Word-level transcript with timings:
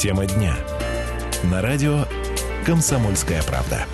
Тема 0.00 0.24
дня. 0.24 0.56
На 1.42 1.60
радио 1.60 2.06
«Комсомольская 2.64 3.42
правда». 3.42 3.84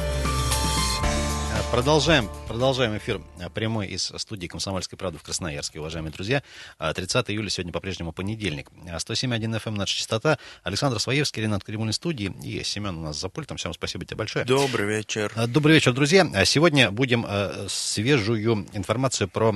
Продолжаем, 1.73 2.29
продолжаем 2.47 2.97
эфир 2.97 3.21
а, 3.41 3.51
прямой 3.51 3.89
из 3.89 4.13
студии 4.17 4.47
«Комсомольской 4.47 4.97
правды» 4.97 5.19
в 5.19 5.23
Красноярске, 5.23 5.81
уважаемые 5.81 6.13
друзья. 6.13 6.43
30 6.79 7.29
а, 7.29 7.33
июля 7.33 7.51
сегодня 7.51 7.73
по-прежнему 7.73 8.13
понедельник. 8.13 8.71
107.1 8.85 9.61
FM 9.61 9.73
наша 9.73 9.97
частота. 9.97 10.39
Александр 10.63 11.01
Своевский, 11.01 11.43
Ренат 11.43 11.65
Кремульный 11.65 11.93
студии 11.93 12.33
и 12.43 12.63
Семен 12.63 12.99
у 12.99 13.03
нас 13.03 13.21
за 13.21 13.29
пультом. 13.29 13.57
Всем 13.57 13.75
спасибо 13.75 14.05
тебе 14.05 14.17
большое. 14.17 14.45
Добрый 14.45 14.87
вечер. 14.87 15.33
Добрый 15.49 15.75
вечер, 15.75 15.93
друзья. 15.93 16.45
Сегодня 16.45 16.91
будем 16.91 17.27
свежую 17.69 18.67
информацию 18.73 19.29
про 19.29 19.51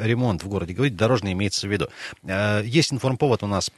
ремонт 0.00 0.42
в 0.42 0.48
городе 0.48 0.72
говорить. 0.72 0.96
Дорожный 0.96 1.32
имеется 1.32 1.68
в 1.68 1.70
виду. 1.70 1.88
Есть 2.64 2.92
информповод 2.92 3.42
у 3.42 3.46
нас 3.46 3.70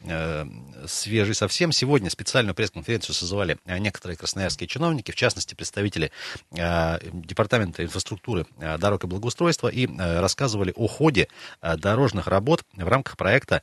свежий 0.86 1.34
совсем. 1.34 1.72
Сегодня 1.72 2.08
специальную 2.08 2.54
пресс-конференцию 2.54 3.14
созывали 3.14 3.58
некоторые 3.66 4.16
красноярские 4.16 4.68
чиновники, 4.68 5.10
в 5.10 5.16
частности, 5.16 5.54
представители 5.54 6.12
департамента 6.50 7.84
инфраструктуры 7.84 8.43
э, 8.58 8.78
дорог 8.78 9.04
и 9.04 9.06
благоустройства 9.06 9.68
и 9.68 9.86
э, 9.86 10.20
рассказывали 10.20 10.72
о 10.76 10.86
ходе 10.86 11.28
э, 11.62 11.76
дорожных 11.76 12.26
работ 12.26 12.62
в 12.74 12.88
рамках 12.88 13.16
проекта 13.16 13.62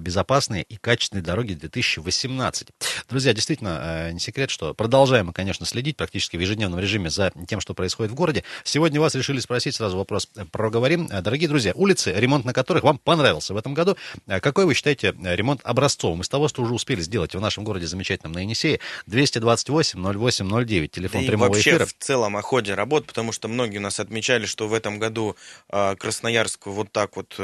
безопасные 0.00 0.62
и 0.62 0.76
качественные 0.76 1.22
дороги 1.22 1.54
2018. 1.54 2.68
Друзья, 3.08 3.32
действительно, 3.32 3.80
э, 3.82 4.12
не 4.12 4.20
секрет, 4.20 4.50
что 4.50 4.74
продолжаем 4.74 5.26
мы, 5.26 5.32
конечно, 5.32 5.66
следить 5.66 5.96
практически 5.96 6.36
в 6.36 6.40
ежедневном 6.40 6.80
режиме 6.80 7.10
за 7.10 7.32
тем, 7.48 7.60
что 7.60 7.74
происходит 7.74 8.12
в 8.12 8.14
городе. 8.14 8.44
Сегодня 8.62 9.00
вас 9.00 9.14
решили 9.14 9.40
спросить, 9.40 9.74
сразу 9.74 9.96
вопрос 9.96 10.28
проговорим. 10.52 11.08
Э, 11.10 11.22
дорогие 11.22 11.48
друзья, 11.48 11.72
улицы, 11.74 12.12
ремонт 12.12 12.44
на 12.44 12.52
которых 12.52 12.84
вам 12.84 12.98
понравился 12.98 13.54
в 13.54 13.56
этом 13.56 13.74
году, 13.74 13.96
какой 14.26 14.64
вы 14.66 14.74
считаете 14.74 15.14
ремонт 15.22 15.60
образцовым? 15.64 16.20
Из 16.20 16.28
того, 16.28 16.48
что 16.48 16.62
уже 16.62 16.74
успели 16.74 17.00
сделать 17.00 17.34
в 17.34 17.40
нашем 17.40 17.64
городе 17.64 17.86
замечательном 17.86 18.32
на 18.32 18.40
Енисее, 18.40 18.80
228-08-09, 19.08 20.88
телефон 20.88 21.22
да 21.22 21.28
прямого 21.28 21.46
и 21.46 21.50
вообще 21.50 21.70
эфира. 21.70 21.86
в 21.86 21.94
целом 21.98 22.36
о 22.36 22.42
ходе 22.42 22.74
работ, 22.74 23.06
потому 23.06 23.32
что 23.32 23.48
многие 23.48 23.78
у 23.78 23.82
нас 23.82 24.00
отмечали, 24.00 24.46
что 24.46 24.68
в 24.68 24.74
этом 24.74 24.98
году 24.98 25.36
Красноярск 25.68 26.66
вот 26.66 26.92
так 26.92 27.16
вот 27.16 27.38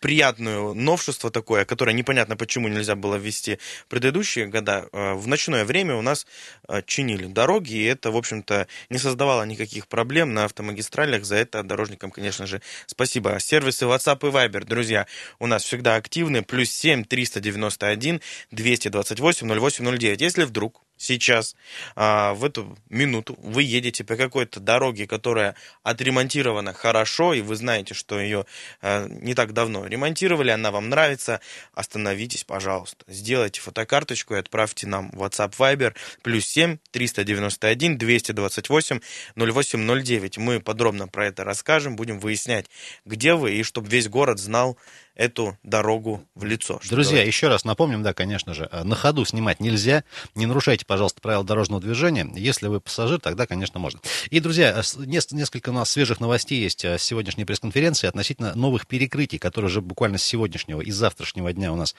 приятную 0.00 0.74
новшество 0.74 1.30
такое, 1.30 1.64
которое 1.64 1.92
непонятно 1.92 2.36
почему 2.36 2.68
нельзя 2.68 2.94
было 2.94 3.16
ввести 3.16 3.58
в 3.84 3.86
предыдущие 3.86 4.46
года. 4.46 4.88
Э, 4.92 5.14
в 5.14 5.28
ночное 5.28 5.64
время 5.64 5.94
у 5.96 6.02
нас 6.02 6.26
э, 6.68 6.82
чинили 6.86 7.26
дороги, 7.26 7.74
и 7.74 7.84
это, 7.84 8.10
в 8.10 8.16
общем-то, 8.16 8.66
не 8.90 8.98
создавало 8.98 9.44
никаких 9.44 9.86
проблем 9.86 10.34
на 10.34 10.44
автомагистралях. 10.44 11.24
За 11.24 11.36
это 11.36 11.62
дорожникам, 11.62 12.10
конечно 12.10 12.46
же, 12.46 12.60
спасибо. 12.86 13.38
Сервисы 13.38 13.84
WhatsApp 13.84 14.28
и 14.28 14.32
Viber, 14.32 14.64
друзья, 14.64 15.06
у 15.38 15.46
нас 15.46 15.62
всегда 15.64 15.96
активны. 15.96 16.42
Плюс 16.42 16.70
7 16.70 17.04
391 17.04 18.20
228 18.50 19.48
0809. 19.48 20.20
Если 20.20 20.44
вдруг 20.44 20.82
сейчас, 21.02 21.56
а, 21.96 22.32
в 22.34 22.44
эту 22.44 22.78
минуту, 22.88 23.36
вы 23.42 23.64
едете 23.64 24.04
по 24.04 24.16
какой-то 24.16 24.60
дороге, 24.60 25.06
которая 25.06 25.56
отремонтирована 25.82 26.72
хорошо, 26.72 27.34
и 27.34 27.40
вы 27.40 27.56
знаете, 27.56 27.92
что 27.92 28.20
ее 28.20 28.46
а, 28.80 29.08
не 29.08 29.34
так 29.34 29.52
давно 29.52 29.84
ремонтировали, 29.86 30.50
она 30.50 30.70
вам 30.70 30.88
нравится, 30.88 31.40
остановитесь, 31.74 32.44
пожалуйста. 32.44 33.04
Сделайте 33.08 33.60
фотокарточку 33.60 34.34
и 34.34 34.38
отправьте 34.38 34.86
нам 34.86 35.10
WhatsApp 35.10 35.54
Viber 35.58 35.94
плюс 36.22 36.46
7 36.46 36.78
391 36.92 37.98
228 37.98 39.00
0809. 39.36 40.38
Мы 40.38 40.60
подробно 40.60 41.08
про 41.08 41.26
это 41.26 41.42
расскажем, 41.42 41.96
будем 41.96 42.20
выяснять, 42.20 42.66
где 43.04 43.34
вы, 43.34 43.54
и 43.54 43.62
чтобы 43.64 43.88
весь 43.88 44.08
город 44.08 44.38
знал, 44.38 44.78
эту 45.14 45.58
дорогу 45.62 46.24
в 46.34 46.44
лицо. 46.44 46.80
Друзья, 46.88 47.16
говорить. 47.16 47.34
еще 47.34 47.48
раз 47.48 47.64
напомним, 47.64 48.02
да, 48.02 48.14
конечно 48.14 48.54
же, 48.54 48.68
э, 48.70 48.82
на 48.82 48.96
ходу 48.96 49.24
снимать 49.24 49.60
нельзя. 49.60 50.04
Не 50.34 50.46
нарушайте, 50.46 50.86
пожалуйста, 50.86 51.20
правила 51.20 51.44
дорожного 51.44 51.82
движения. 51.82 52.28
Если 52.34 52.66
вы 52.66 52.80
пассажир, 52.80 53.20
тогда, 53.20 53.46
конечно, 53.46 53.78
можно. 53.78 54.00
И, 54.30 54.40
друзья, 54.40 54.80
э, 54.80 54.82
несколько 55.04 55.70
у 55.70 55.72
нас 55.72 55.90
свежих 55.90 56.20
новостей 56.20 56.60
есть 56.60 56.84
э, 56.84 56.98
с 56.98 57.02
сегодняшней 57.02 57.44
пресс-конференции 57.44 58.06
относительно 58.06 58.54
новых 58.54 58.86
перекрытий, 58.86 59.38
которые 59.38 59.68
уже 59.68 59.80
буквально 59.80 60.18
с 60.18 60.22
сегодняшнего 60.22 60.80
и 60.80 60.90
завтрашнего 60.90 61.52
дня 61.52 61.72
у 61.72 61.76
нас, 61.76 61.94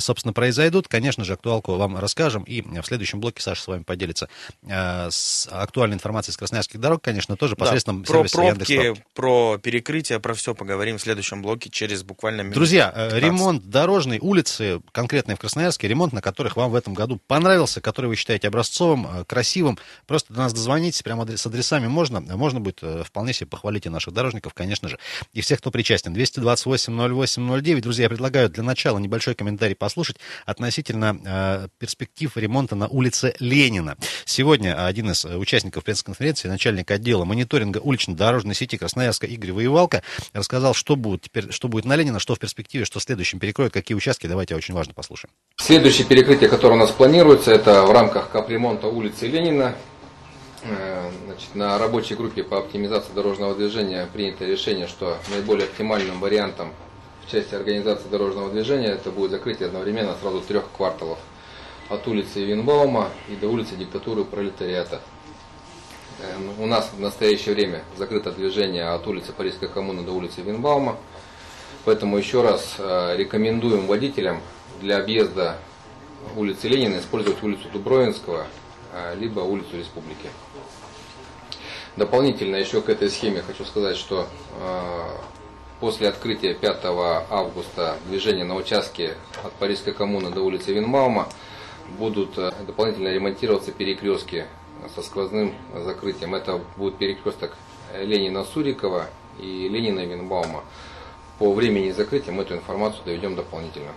собственно, 0.00 0.32
произойдут. 0.32 0.88
Конечно 0.88 1.24
же, 1.24 1.34
актуалку 1.34 1.76
вам 1.76 1.96
расскажем. 1.96 2.42
И 2.44 2.62
в 2.62 2.84
следующем 2.84 3.20
блоке 3.20 3.42
Саша 3.42 3.62
с 3.62 3.66
вами 3.66 3.82
поделится 3.82 4.28
с 4.62 5.48
актуальной 5.50 5.94
информацией 5.94 6.34
с 6.34 6.36
красноярских 6.36 6.80
дорог, 6.80 7.02
конечно, 7.02 7.36
тоже 7.36 7.56
посредством 7.56 8.02
да, 8.02 8.06
про 8.06 8.24
пробки, 8.24 8.72
Яндекс. 8.72 9.00
про 9.14 9.58
перекрытие, 9.58 10.20
про 10.20 10.34
все 10.34 10.54
поговорим 10.54 10.98
в 10.98 11.02
следующем 11.02 11.42
блоке 11.42 11.70
через 11.70 12.02
буквально 12.02 12.15
буквально 12.16 12.40
минут 12.40 12.54
Друзья, 12.54 12.88
15. 12.88 13.12
Э, 13.12 13.20
ремонт 13.20 13.68
дорожной 13.68 14.18
улицы, 14.18 14.80
конкретно 14.92 15.36
в 15.36 15.38
Красноярске, 15.38 15.86
ремонт, 15.86 16.14
на 16.14 16.22
которых 16.22 16.56
вам 16.56 16.70
в 16.70 16.74
этом 16.74 16.94
году 16.94 17.20
понравился, 17.26 17.80
который 17.80 18.06
вы 18.06 18.16
считаете 18.16 18.48
образцовым, 18.48 19.06
э, 19.06 19.24
красивым, 19.24 19.78
просто 20.06 20.32
до 20.32 20.40
нас 20.40 20.54
дозвонитесь, 20.54 21.02
прямо 21.02 21.26
с 21.36 21.46
адресами 21.46 21.86
можно. 21.86 22.20
Можно 22.20 22.60
будет 22.60 22.78
э, 22.82 23.02
вполне 23.04 23.34
себе 23.34 23.46
похвалить 23.48 23.84
и 23.86 23.90
наших 23.90 24.14
дорожников, 24.14 24.54
конечно 24.54 24.88
же, 24.88 24.98
и 25.34 25.42
всех, 25.42 25.58
кто 25.58 25.70
причастен. 25.70 26.14
228-08-09. 26.14 27.80
Друзья, 27.82 28.04
я 28.04 28.08
предлагаю 28.08 28.48
для 28.48 28.62
начала 28.62 28.98
небольшой 28.98 29.34
комментарий 29.34 29.76
послушать 29.76 30.16
относительно 30.46 31.20
э, 31.22 31.68
перспектив 31.78 32.34
ремонта 32.36 32.76
на 32.76 32.88
улице 32.88 33.34
Ленина. 33.40 33.96
Сегодня 34.24 34.86
один 34.86 35.10
из 35.10 35.24
участников 35.26 35.84
пресс-конференции, 35.84 36.48
начальник 36.48 36.90
отдела 36.90 37.24
мониторинга 37.24 37.78
улично-дорожной 37.78 38.54
сети 38.54 38.78
Красноярска 38.78 39.26
Игорь 39.26 39.52
Воевалка, 39.52 40.02
рассказал, 40.32 40.72
что 40.72 40.96
будет 40.96 41.22
теперь, 41.22 41.52
что 41.52 41.68
будет 41.68 41.84
на 41.84 41.94
Ленина, 41.94 42.05
Ленина, 42.06 42.20
что 42.20 42.36
в 42.36 42.38
перспективе, 42.38 42.84
что 42.84 43.00
в 43.00 43.02
следующем 43.02 43.40
перекроют, 43.40 43.72
какие 43.72 43.96
участки, 43.96 44.28
давайте 44.28 44.54
очень 44.54 44.74
важно 44.74 44.94
послушаем. 44.94 45.32
Следующее 45.56 46.06
перекрытие, 46.06 46.48
которое 46.48 46.74
у 46.74 46.78
нас 46.78 46.92
планируется, 46.92 47.50
это 47.50 47.82
в 47.82 47.90
рамках 47.90 48.30
капремонта 48.30 48.86
улицы 48.86 49.26
Ленина. 49.26 49.74
Э, 50.62 51.10
значит, 51.26 51.54
на 51.56 51.76
рабочей 51.78 52.14
группе 52.14 52.44
по 52.44 52.58
оптимизации 52.58 53.12
дорожного 53.12 53.56
движения 53.56 54.08
принято 54.12 54.44
решение, 54.44 54.86
что 54.86 55.18
наиболее 55.30 55.66
оптимальным 55.66 56.20
вариантом 56.20 56.72
в 57.26 57.30
части 57.32 57.56
организации 57.56 58.08
дорожного 58.08 58.50
движения 58.50 58.90
это 58.90 59.10
будет 59.10 59.32
закрытие 59.32 59.66
одновременно 59.66 60.14
сразу 60.20 60.40
трех 60.42 60.70
кварталов 60.76 61.18
от 61.88 62.06
улицы 62.06 62.44
Винбаума 62.44 63.10
и 63.28 63.34
до 63.34 63.48
улицы 63.48 63.74
диктатуры 63.74 64.24
пролетариата. 64.24 65.00
Э, 66.20 66.36
у 66.60 66.66
нас 66.66 66.88
в 66.96 67.00
настоящее 67.00 67.56
время 67.56 67.82
закрыто 67.96 68.30
движение 68.30 68.90
от 68.90 69.04
улицы 69.08 69.32
Парижской 69.32 69.68
коммуны 69.68 70.02
до 70.02 70.12
улицы 70.12 70.42
Винбаума. 70.42 70.96
Поэтому 71.86 72.18
еще 72.18 72.42
раз 72.42 72.74
э, 72.78 73.14
рекомендуем 73.16 73.86
водителям 73.86 74.40
для 74.80 74.98
объезда 74.98 75.56
улицы 76.34 76.66
Ленина 76.66 76.98
использовать 76.98 77.40
улицу 77.44 77.68
Дубровинского, 77.72 78.48
э, 78.92 79.14
либо 79.16 79.38
улицу 79.38 79.78
Республики. 79.78 80.28
Дополнительно 81.96 82.56
еще 82.56 82.82
к 82.82 82.88
этой 82.88 83.08
схеме 83.08 83.40
хочу 83.40 83.64
сказать, 83.64 83.96
что 83.96 84.26
э, 84.60 85.00
после 85.78 86.08
открытия 86.08 86.54
5 86.54 86.80
августа 87.30 87.98
движения 88.08 88.42
на 88.42 88.56
участке 88.56 89.14
от 89.44 89.52
Парижской 89.52 89.92
коммуны 89.92 90.30
до 90.30 90.40
улицы 90.40 90.72
Винмаума 90.72 91.28
будут 92.00 92.34
дополнительно 92.66 93.14
ремонтироваться 93.14 93.70
перекрестки 93.70 94.46
со 94.92 95.02
сквозным 95.02 95.54
закрытием. 95.72 96.34
Это 96.34 96.60
будет 96.76 96.96
перекресток 96.96 97.56
Ленина-Сурикова 97.96 99.06
и 99.38 99.68
Ленина-Винбаума 99.68 100.64
по 101.38 101.52
времени 101.52 101.90
закрытия 101.90 102.32
мы 102.32 102.42
эту 102.42 102.54
информацию 102.54 103.04
доведем 103.04 103.34
дополнительно. 103.34 103.92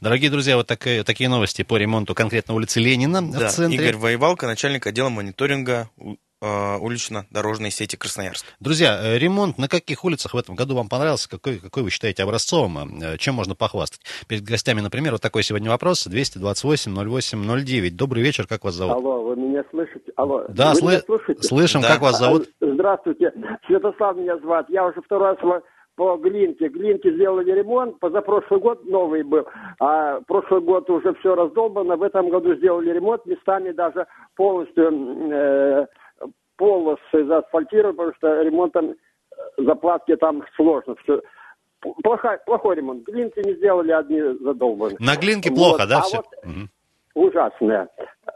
Дорогие 0.00 0.30
друзья, 0.30 0.56
вот 0.56 0.66
такие, 0.66 1.02
такие 1.04 1.28
новости 1.28 1.62
по 1.62 1.76
ремонту 1.76 2.14
конкретно 2.14 2.54
улицы 2.54 2.80
Ленина 2.80 3.20
да, 3.20 3.48
в 3.48 3.50
центре. 3.50 3.78
Игорь 3.78 3.96
Воевалко, 3.96 4.46
начальник 4.46 4.86
отдела 4.86 5.08
мониторинга 5.08 5.90
э, 6.40 6.76
улично-дорожной 6.78 7.70
сети 7.70 7.96
Красноярск. 7.96 8.46
Друзья, 8.60 8.98
э, 9.00 9.18
ремонт 9.18 9.58
на 9.58 9.68
каких 9.68 10.04
улицах 10.04 10.34
в 10.34 10.36
этом 10.36 10.54
году 10.54 10.76
вам 10.76 10.88
понравился? 10.88 11.28
Какой, 11.28 11.58
какой 11.58 11.82
вы 11.82 11.90
считаете 11.90 12.22
образцовым? 12.22 13.00
Э, 13.02 13.18
чем 13.18 13.34
можно 13.34 13.54
похвастать? 13.54 14.00
Перед 14.28 14.44
гостями, 14.44 14.80
например, 14.80 15.12
вот 15.12 15.20
такой 15.20 15.42
сегодня 15.42 15.68
вопрос. 15.68 16.06
228-08-09. 16.06 17.90
Добрый 17.90 18.22
вечер, 18.22 18.46
как 18.46 18.64
вас 18.64 18.74
зовут? 18.74 18.94
Алло, 18.94 19.22
вы 19.22 19.36
меня 19.36 19.64
слышите? 19.70 20.12
Алло, 20.16 20.44
да, 20.48 20.70
вы 20.70 20.76
сл... 20.76 20.88
меня 20.88 21.00
слышите? 21.00 21.42
слышим, 21.42 21.80
да. 21.82 21.88
как 21.88 22.00
вас 22.00 22.18
зовут? 22.18 22.48
Здравствуйте, 22.60 23.32
Святослав 23.66 24.16
меня 24.16 24.38
зовут. 24.38 24.66
Я 24.68 24.86
уже 24.86 25.02
второй 25.02 25.30
раз 25.30 25.38
по 25.98 26.16
Глинке. 26.16 26.68
Глинке 26.68 27.12
сделали 27.12 27.50
ремонт, 27.50 27.98
позапрошлый 27.98 28.60
год 28.60 28.86
новый 28.86 29.24
был, 29.24 29.44
а 29.80 30.20
прошлый 30.28 30.60
год 30.60 30.88
уже 30.88 31.12
все 31.14 31.34
раздолбано. 31.34 31.96
В 31.96 32.04
этом 32.04 32.30
году 32.30 32.54
сделали 32.54 32.92
ремонт, 32.92 33.26
местами 33.26 33.72
даже 33.72 34.06
полностью 34.36 34.92
э, 35.32 35.86
полосы 36.56 37.24
заасфальтировали, 37.26 37.96
потому 37.96 38.14
что 38.16 38.42
ремонтом 38.42 38.90
э, 38.90 38.94
заплатки 39.56 40.14
там 40.14 40.44
сложно. 40.54 40.94
Все. 41.02 41.20
Плохой, 42.04 42.38
плохой 42.46 42.76
ремонт. 42.76 43.04
Глинки 43.04 43.40
не 43.44 43.54
сделали, 43.54 43.90
одни 43.90 44.20
задолбаны. 44.40 44.94
На 45.00 45.16
Глинке 45.16 45.50
плохо, 45.50 45.80
вот. 45.80 45.88
да, 45.88 45.98
а 45.98 46.02
все? 46.02 46.16
Вот, 46.18 46.26
угу. 46.44 47.26
Ужасное. 47.26 47.88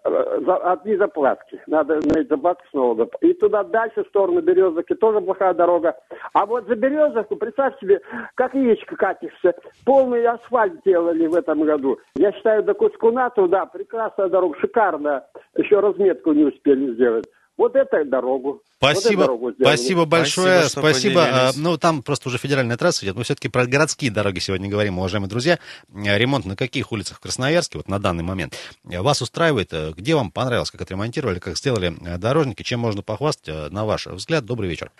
За, 0.04 0.56
от 0.56 0.84
незаплатки. 0.84 1.60
Надо 1.66 1.96
на 1.96 2.24
заплатку 2.24 2.64
снова. 2.70 3.08
И 3.20 3.32
туда 3.34 3.62
дальше, 3.62 4.04
в 4.04 4.08
сторону 4.08 4.40
Березовки, 4.40 4.94
тоже 4.94 5.20
плохая 5.20 5.54
дорога. 5.54 5.96
А 6.32 6.46
вот 6.46 6.66
за 6.66 6.74
Березовку, 6.74 7.36
представь 7.36 7.78
себе, 7.80 8.00
как 8.34 8.54
яичко 8.54 8.96
катишься. 8.96 9.54
Полный 9.84 10.24
асфальт 10.26 10.82
делали 10.84 11.26
в 11.26 11.34
этом 11.34 11.62
году. 11.62 11.98
Я 12.16 12.32
считаю, 12.32 12.62
до 12.62 12.74
Кускуна 12.74 13.30
туда 13.30 13.66
прекрасная 13.66 14.28
дорога, 14.28 14.58
шикарная. 14.58 15.26
Еще 15.56 15.80
разметку 15.80 16.32
не 16.32 16.44
успели 16.44 16.94
сделать. 16.94 17.26
Вот 17.62 17.76
это 17.76 18.04
дорогу. 18.04 18.60
Спасибо, 18.78 19.20
вот 19.20 19.26
дорогу 19.26 19.54
спасибо 19.60 20.04
большое, 20.04 20.64
Спасибо, 20.64 20.80
спасибо. 20.80 21.22
А. 21.22 21.52
Ну, 21.54 21.78
там 21.78 22.02
просто 22.02 22.28
уже 22.28 22.36
федеральная 22.36 22.76
трасса 22.76 23.04
идет, 23.04 23.14
мы 23.14 23.22
все-таки 23.22 23.48
про 23.48 23.66
городские 23.66 24.10
дороги 24.10 24.40
сегодня 24.40 24.68
говорим, 24.68 24.98
уважаемые 24.98 25.30
друзья. 25.30 25.60
Э, 25.94 26.18
Ремонт 26.18 26.44
на 26.44 26.56
каких 26.56 26.90
улицах 26.90 27.18
в 27.18 27.20
Красноярске, 27.20 27.78
вот 27.78 27.86
на 27.86 28.00
данный 28.00 28.24
момент, 28.24 28.56
вас 28.82 29.22
устраивает? 29.22 29.72
Э, 29.72 29.92
Где 29.96 30.16
вам 30.16 30.32
понравилось, 30.32 30.72
как 30.72 30.80
отремонтировали, 30.80 31.38
как 31.38 31.56
сделали 31.56 31.94
э, 32.04 32.18
дорожники, 32.18 32.64
чем 32.64 32.80
можно 32.80 33.02
похвастать, 33.02 33.70
на 33.70 33.84
ваш 33.84 34.08
взгляд? 34.08 34.44
Добрый 34.44 34.68
вечер. 34.68 34.90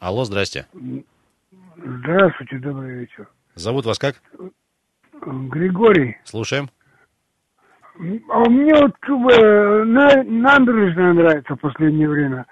Алло, 0.00 0.24
здрасте. 0.24 0.66
Здравствуйте, 1.76 2.58
добрый 2.58 2.98
вечер. 2.98 3.28
Зовут 3.54 3.86
вас 3.86 4.00
как? 4.00 4.20
Григорий. 5.22 6.16
Слушаем. 6.24 6.68
А 8.30 8.48
мне 8.48 8.74
вот 8.74 8.94
э, 9.08 9.84
на, 9.84 10.22
набережная 10.24 11.12
нравится 11.12 11.54
в 11.54 11.60
последнее 11.60 12.08
время. 12.08 12.46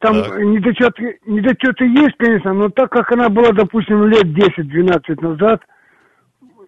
Там 0.00 0.24
Так. 0.24 0.38
недочеты, 0.38 1.18
недочеты 1.24 1.84
есть, 1.86 2.16
конечно, 2.18 2.52
но 2.52 2.68
так 2.68 2.90
как 2.90 3.12
она 3.12 3.28
была, 3.28 3.52
допустим, 3.52 4.06
лет 4.08 4.24
10-12 4.24 5.20
назад, 5.20 5.62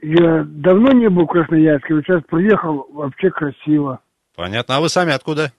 я 0.00 0.44
давно 0.46 0.92
не 0.92 1.08
был 1.08 1.24
в 1.24 1.30
Красноярске, 1.30 1.94
вот 1.94 2.04
сейчас 2.04 2.22
приехал, 2.28 2.86
вообще 2.92 3.30
красиво. 3.30 4.00
Понятно. 4.36 4.76
А 4.76 4.80
вы 4.80 4.88
сами 4.88 5.12
откуда? 5.12 5.52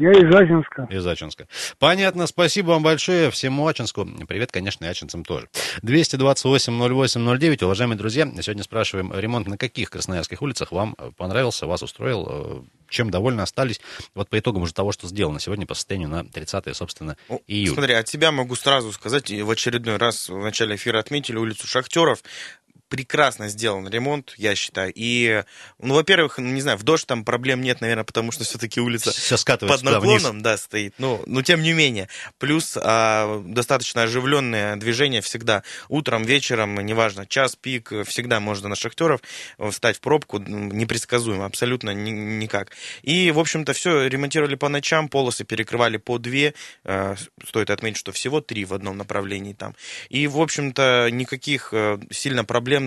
Я 0.00 0.12
из 0.12 0.32
Азинска. 0.32 0.86
Из 0.90 1.04
Ачинска. 1.04 1.48
Понятно, 1.80 2.28
спасибо 2.28 2.68
вам 2.68 2.84
большое. 2.84 3.32
Всему 3.32 3.66
Ачинску. 3.66 4.06
Привет, 4.28 4.52
конечно, 4.52 4.84
и 4.84 4.88
ачинцам 4.88 5.24
тоже. 5.24 5.48
228-08-09. 5.82 7.64
Уважаемые 7.64 7.98
друзья, 7.98 8.30
сегодня 8.40 8.62
спрашиваем, 8.62 9.12
ремонт 9.12 9.48
на 9.48 9.58
каких 9.58 9.90
красноярских 9.90 10.40
улицах 10.40 10.70
вам 10.70 10.94
э, 10.98 11.10
понравился, 11.16 11.66
вас 11.66 11.82
устроил, 11.82 12.28
э, 12.30 12.62
чем 12.88 13.10
довольны 13.10 13.40
остались? 13.40 13.80
Вот 14.14 14.28
по 14.28 14.38
итогам 14.38 14.62
уже 14.62 14.72
того, 14.72 14.92
что 14.92 15.08
сделано 15.08 15.40
сегодня 15.40 15.66
по 15.66 15.74
состоянию 15.74 16.08
на 16.08 16.24
30 16.24 16.76
собственно, 16.76 17.16
июля. 17.48 17.74
Смотри, 17.74 17.94
от 17.94 18.06
тебя 18.06 18.30
могу 18.30 18.54
сразу 18.54 18.92
сказать, 18.92 19.32
и 19.32 19.42
в 19.42 19.50
очередной 19.50 19.96
раз 19.96 20.28
в 20.28 20.38
начале 20.38 20.76
эфира 20.76 21.00
отметили 21.00 21.36
улицу 21.38 21.66
Шахтеров. 21.66 22.22
Прекрасно 22.88 23.48
сделан 23.48 23.88
ремонт, 23.88 24.34
я 24.38 24.54
считаю. 24.54 24.92
И, 24.94 25.42
ну, 25.78 25.94
во-первых, 25.94 26.38
ну, 26.38 26.46
не 26.46 26.60
знаю, 26.60 26.78
в 26.78 26.82
дождь 26.82 27.06
там 27.06 27.24
проблем 27.24 27.60
нет, 27.60 27.80
наверное, 27.80 28.04
потому 28.04 28.32
что 28.32 28.44
все-таки 28.44 28.80
улица 28.80 29.10
Все 29.12 29.36
под 29.68 29.82
наклоном, 29.82 30.42
да, 30.42 30.56
стоит. 30.56 30.94
Ну, 30.98 31.22
но 31.26 31.42
тем 31.42 31.62
не 31.62 31.72
менее. 31.72 32.08
Плюс 32.38 32.78
а, 32.80 33.42
достаточно 33.44 34.04
оживленное 34.04 34.76
движение 34.76 35.20
всегда. 35.20 35.62
Утром, 35.88 36.22
вечером, 36.22 36.74
неважно, 36.84 37.26
час, 37.26 37.56
пик, 37.56 37.92
всегда 38.06 38.40
можно 38.40 38.68
на 38.68 38.74
шахтеров 38.74 39.20
встать 39.70 39.96
в 39.96 40.00
пробку, 40.00 40.38
непредсказуемо, 40.38 41.44
абсолютно 41.44 41.90
ни- 41.90 42.10
никак. 42.10 42.72
И, 43.02 43.30
в 43.30 43.38
общем-то, 43.38 43.72
все 43.72 44.06
ремонтировали 44.06 44.54
по 44.54 44.68
ночам, 44.68 45.08
полосы 45.08 45.44
перекрывали 45.44 45.96
по 45.98 46.18
две. 46.18 46.54
Э, 46.84 47.16
Стоит 47.46 47.70
отметить, 47.70 47.98
что 47.98 48.12
всего 48.12 48.40
три 48.40 48.64
в 48.64 48.72
одном 48.74 48.96
направлении 48.96 49.52
там. 49.52 49.74
И, 50.08 50.26
в 50.26 50.40
общем-то, 50.40 51.08
никаких 51.10 51.70
э, 51.72 51.98
сильно 52.10 52.44
проблем 52.44 52.77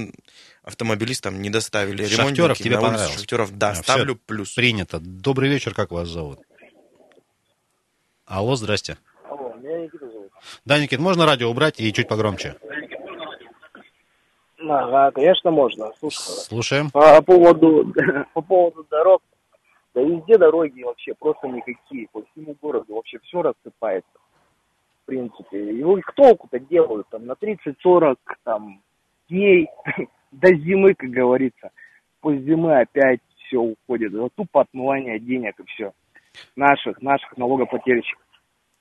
автомобилистам 0.63 1.41
не 1.41 1.49
доставили. 1.49 2.05
Шахтеров 2.05 2.57
тебе 2.57 2.75
на 2.75 2.81
понравилось? 2.81 3.13
Шахтеров, 3.15 3.57
да, 3.57 3.71
А, 3.71 3.75
ставлю 3.75 4.15
плюс. 4.15 4.53
Принято. 4.53 4.99
Добрый 4.99 5.49
вечер, 5.49 5.73
как 5.73 5.91
вас 5.91 6.07
зовут? 6.07 6.39
Алло, 8.25 8.55
здрасте. 8.55 8.97
Алло, 9.29 9.53
меня 9.55 9.79
Никита 9.81 10.09
зовут. 10.09 10.31
Да, 10.65 10.79
Никит, 10.79 10.99
можно 10.99 11.25
радио 11.25 11.49
убрать 11.49 11.79
и 11.79 11.91
чуть 11.93 12.07
погромче? 12.07 12.55
Ага, 14.59 15.11
конечно, 15.11 15.51
можно. 15.51 15.91
Слушай, 15.99 16.19
Слушаем. 16.21 16.91
по 16.91 17.21
поводу, 17.23 17.91
по 18.33 18.41
поводу 18.41 18.85
дорог, 18.89 19.21
да 19.95 20.01
везде 20.01 20.37
дороги 20.37 20.83
вообще 20.83 21.13
просто 21.15 21.47
никакие. 21.47 22.07
По 22.11 22.23
всему 22.23 22.55
городу 22.61 22.95
вообще 22.95 23.19
все 23.23 23.41
рассыпается. 23.41 24.09
В 25.03 25.05
принципе. 25.07 25.71
И 25.71 25.83
вот 25.83 26.01
толку-то 26.15 26.59
делают 26.59 27.09
там 27.09 27.25
на 27.25 27.33
30-40 27.33 28.15
там, 28.43 28.81
дней 29.31 29.67
до 30.31 30.53
зимы, 30.53 30.93
как 30.93 31.09
говорится. 31.09 31.71
После 32.19 32.41
зимы 32.41 32.79
опять 32.79 33.19
все 33.47 33.57
уходит. 33.57 34.13
Вот 34.13 34.33
тупо 34.35 34.61
отмывание 34.61 35.19
денег 35.19 35.59
и 35.59 35.63
все. 35.65 35.91
Наших, 36.55 37.01
наших 37.01 37.35
налогоплательщиков. 37.37 38.23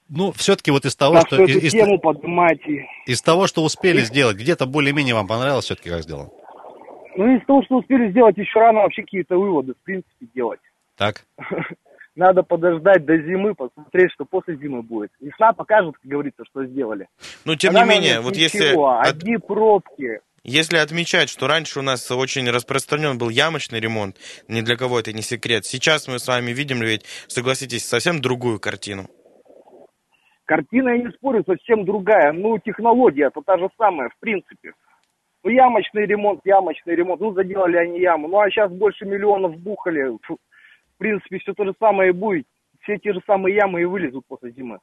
Ну, 0.08 0.32
все-таки 0.32 0.70
вот 0.72 0.84
из 0.84 0.96
того, 0.96 1.14
Так 1.14 1.26
что... 1.28 1.36
что 1.36 1.44
из- 1.44 1.64
из- 1.64 1.72
тему 1.72 1.98
поднимать 1.98 2.60
Из 3.06 3.22
того, 3.22 3.46
что 3.46 3.62
успели 3.62 4.00
сделать, 4.00 4.36
где-то 4.36 4.66
более-менее 4.66 5.14
вам 5.14 5.28
понравилось 5.28 5.64
все-таки, 5.64 5.88
как 5.88 6.02
сделано? 6.02 6.30
Ну, 7.16 7.36
из 7.36 7.44
того, 7.46 7.62
что 7.64 7.76
успели 7.76 8.10
сделать, 8.10 8.36
еще 8.36 8.58
рано 8.58 8.80
вообще 8.80 9.02
какие-то 9.02 9.38
выводы, 9.38 9.74
в 9.74 9.84
принципе, 9.84 10.26
делать. 10.34 10.60
Так? 10.96 11.24
Надо 12.16 12.42
подождать 12.42 13.04
до 13.04 13.16
зимы, 13.18 13.54
посмотреть, 13.54 14.10
что 14.12 14.24
после 14.24 14.56
зимы 14.56 14.82
будет. 14.82 15.10
Весна 15.20 15.52
покажет, 15.52 15.94
как 15.96 16.10
говорится, 16.10 16.44
что 16.44 16.64
сделали. 16.66 17.08
Но, 17.44 17.54
тем 17.54 17.72
На 17.72 17.84
не 17.84 17.90
менее, 17.90 18.20
вот 18.20 18.34
ничего, 18.36 18.98
если... 18.98 19.08
Одни 19.10 19.36
пробки. 19.38 20.20
Если 20.42 20.78
отмечать, 20.78 21.28
что 21.28 21.46
раньше 21.46 21.80
у 21.80 21.82
нас 21.82 22.10
очень 22.10 22.48
распространен 22.48 23.18
был 23.18 23.28
ямочный 23.28 23.78
ремонт, 23.78 24.16
ни 24.48 24.62
для 24.62 24.76
кого 24.76 24.98
это 24.98 25.12
не 25.12 25.20
секрет. 25.20 25.66
Сейчас 25.66 26.08
мы 26.08 26.18
с 26.18 26.28
вами 26.28 26.52
видим 26.52 26.80
ведь, 26.80 27.04
согласитесь, 27.28 27.86
совсем 27.86 28.20
другую 28.20 28.58
картину. 28.58 29.06
Картина, 30.46 30.90
я 30.90 30.98
не 31.04 31.10
спорю, 31.12 31.44
совсем 31.46 31.84
другая. 31.84 32.32
Ну, 32.32 32.58
технология, 32.58 33.26
это 33.26 33.42
та 33.44 33.58
же 33.58 33.68
самая, 33.76 34.08
в 34.08 34.18
принципе. 34.18 34.72
Ну, 35.44 35.50
ямочный 35.50 36.06
ремонт, 36.06 36.40
ямочный 36.44 36.96
ремонт. 36.96 37.20
Ну, 37.20 37.32
заделали 37.34 37.76
они 37.76 38.00
яму. 38.00 38.26
Ну, 38.26 38.40
а 38.40 38.50
сейчас 38.50 38.72
больше 38.72 39.04
миллионов 39.04 39.56
бухали. 39.58 40.18
Фу. 40.22 40.38
В 40.94 40.98
принципе, 40.98 41.38
все 41.38 41.52
то 41.52 41.64
же 41.64 41.74
самое 41.78 42.10
и 42.10 42.14
будет. 42.14 42.46
Все 42.90 42.98
те 42.98 43.12
же 43.12 43.20
самые 43.24 43.54
ямы 43.54 43.82
и 43.82 43.84
вылезут 43.84 44.26
после 44.26 44.50
зимы. 44.50 44.78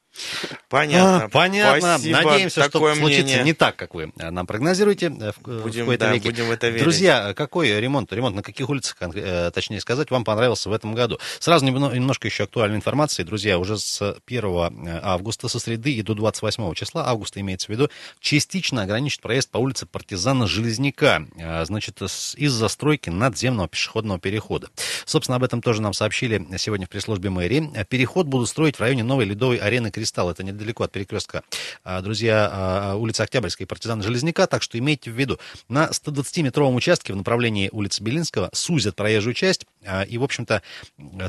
Понятно. 0.70 1.26
А, 1.26 1.30
понятно. 1.30 1.98
Спасибо. 1.98 2.22
Надеемся, 2.22 2.62
Такое 2.70 2.94
что 2.94 3.02
случится 3.02 3.24
мнение. 3.26 3.44
не 3.44 3.54
так, 3.54 3.76
как 3.76 3.94
вы 3.94 4.12
э, 4.18 4.30
нам 4.32 4.48
прогнозируете 4.48 5.08
э, 5.08 5.32
в, 5.32 5.38
в 5.46 5.64
Будем, 5.64 5.82
какой-то 5.82 6.06
да, 6.06 6.14
веке. 6.14 6.30
будем 6.30 6.46
в 6.46 6.52
это 6.52 6.68
верить. 6.68 6.84
Друзья, 6.84 7.34
какой 7.34 7.78
ремонт, 7.80 8.12
ремонт 8.14 8.36
на 8.36 8.44
каких 8.44 8.70
улицах, 8.70 8.96
э, 9.02 9.52
точнее 9.54 9.82
сказать, 9.82 10.10
вам 10.10 10.24
понравился 10.24 10.70
в 10.70 10.74
этом 10.74 10.94
году? 10.94 11.20
Сразу 11.40 11.66
немно- 11.66 11.94
немножко 11.94 12.28
еще 12.28 12.44
актуальной 12.44 12.78
информации. 12.78 13.24
Друзья, 13.24 13.60
уже 13.60 13.78
с 13.78 14.16
1 14.26 15.02
августа, 15.04 15.48
со 15.50 15.60
среды 15.60 15.92
и 15.94 16.02
до 16.02 16.14
28 16.14 16.74
числа 16.76 17.08
августа, 17.10 17.42
имеется 17.42 17.68
в 17.68 17.70
виду, 17.70 17.90
частично 18.22 18.84
ограничит 18.84 19.22
проезд 19.22 19.52
по 19.52 19.58
улице 19.58 19.86
Партизана 19.86 20.48
Железняка. 20.48 21.24
Э, 21.38 21.66
Значит, 21.66 22.02
из-за 22.02 22.68
стройки 22.70 23.10
надземного 23.10 23.68
пешеходного 23.68 24.20
перехода. 24.20 24.70
Собственно, 25.06 25.36
об 25.38 25.44
этом 25.44 25.62
тоже 25.62 25.82
нам 25.82 25.92
сообщили 25.94 26.46
сегодня 26.58 26.86
в 26.86 26.90
пресс-службе 26.90 27.30
мэрии. 27.30 27.72
Переход 27.98 28.28
будут 28.28 28.48
строить 28.48 28.76
в 28.76 28.80
районе 28.80 29.04
новой 29.04 29.26
ледовой 29.26 29.58
арены 29.58 29.90
«Кристалл». 29.90 30.30
Это 30.30 30.44
недалеко 30.44 30.84
от 30.84 30.92
перекрестка, 30.92 31.42
а, 31.84 32.00
друзья, 32.00 32.48
а, 32.52 32.96
улицы 32.96 33.22
Октябрьской 33.22 33.64
и 33.64 33.68
партизана 33.68 34.04
Железняка. 34.04 34.46
Так 34.46 34.62
что 34.62 34.78
имейте 34.78 35.10
в 35.10 35.16
виду, 35.16 35.40
на 35.68 35.90
120-метровом 35.90 36.76
участке 36.76 37.14
в 37.14 37.16
направлении 37.16 37.70
улицы 37.72 38.04
Белинского 38.04 38.52
сузят 38.54 38.96
проезжую 38.96 39.34
часть. 39.34 39.66
А, 39.86 40.04
И, 40.04 40.18
в 40.18 40.24
общем-то, 40.24 40.62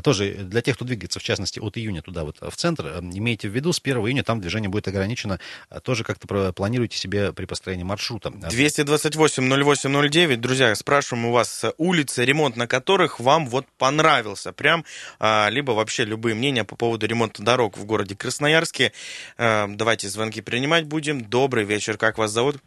тоже 0.03 0.33
для 0.33 0.61
тех, 0.61 0.75
кто 0.75 0.85
двигается, 0.85 1.19
в 1.19 1.23
частности, 1.23 1.59
от 1.59 1.77
июня 1.77 2.01
туда 2.01 2.23
вот 2.23 2.37
в 2.41 2.55
центр, 2.55 2.85
э, 2.87 2.99
имейте 2.99 3.49
в 3.49 3.55
виду, 3.55 3.73
с 3.73 3.79
1 3.79 3.97
июня 4.07 4.23
там 4.23 4.39
движение 4.41 4.69
будет 4.69 4.87
ограничено. 4.87 5.39
А, 5.69 5.79
Тоже 5.79 6.03
как-то 6.03 6.27
про- 6.27 6.51
планируйте 6.53 6.97
себе 6.97 7.33
при 7.33 7.45
построении 7.45 7.83
маршрута. 7.83 8.29
228-08-09. 8.29 10.37
Друзья, 10.37 10.73
спрашиваем 10.75 11.25
у 11.25 11.31
вас 11.31 11.63
э, 11.63 11.73
улицы, 11.77 12.25
ремонт 12.25 12.55
на 12.55 12.67
которых 12.67 13.19
вам 13.19 13.47
вот 13.47 13.65
понравился. 13.77 14.53
Прям, 14.53 14.85
а, 15.19 15.47
либо 15.49 15.71
вообще 15.71 16.05
любые 16.05 16.35
мнения 16.35 16.63
по 16.63 16.75
поводу 16.75 17.05
ремонта 17.07 17.43
дорог 17.43 17.77
в 17.77 17.85
городе 17.85 18.15
Красноярске. 18.15 18.91
Э, 19.37 19.67
Давайте 19.69 20.07
звонки 20.09 20.41
принимать 20.41 20.85
будем. 20.85 21.21
Добрый 21.21 21.63
вечер. 21.65 21.97
Как 21.97 22.17
вас 22.17 22.31
зовут? 22.31 22.57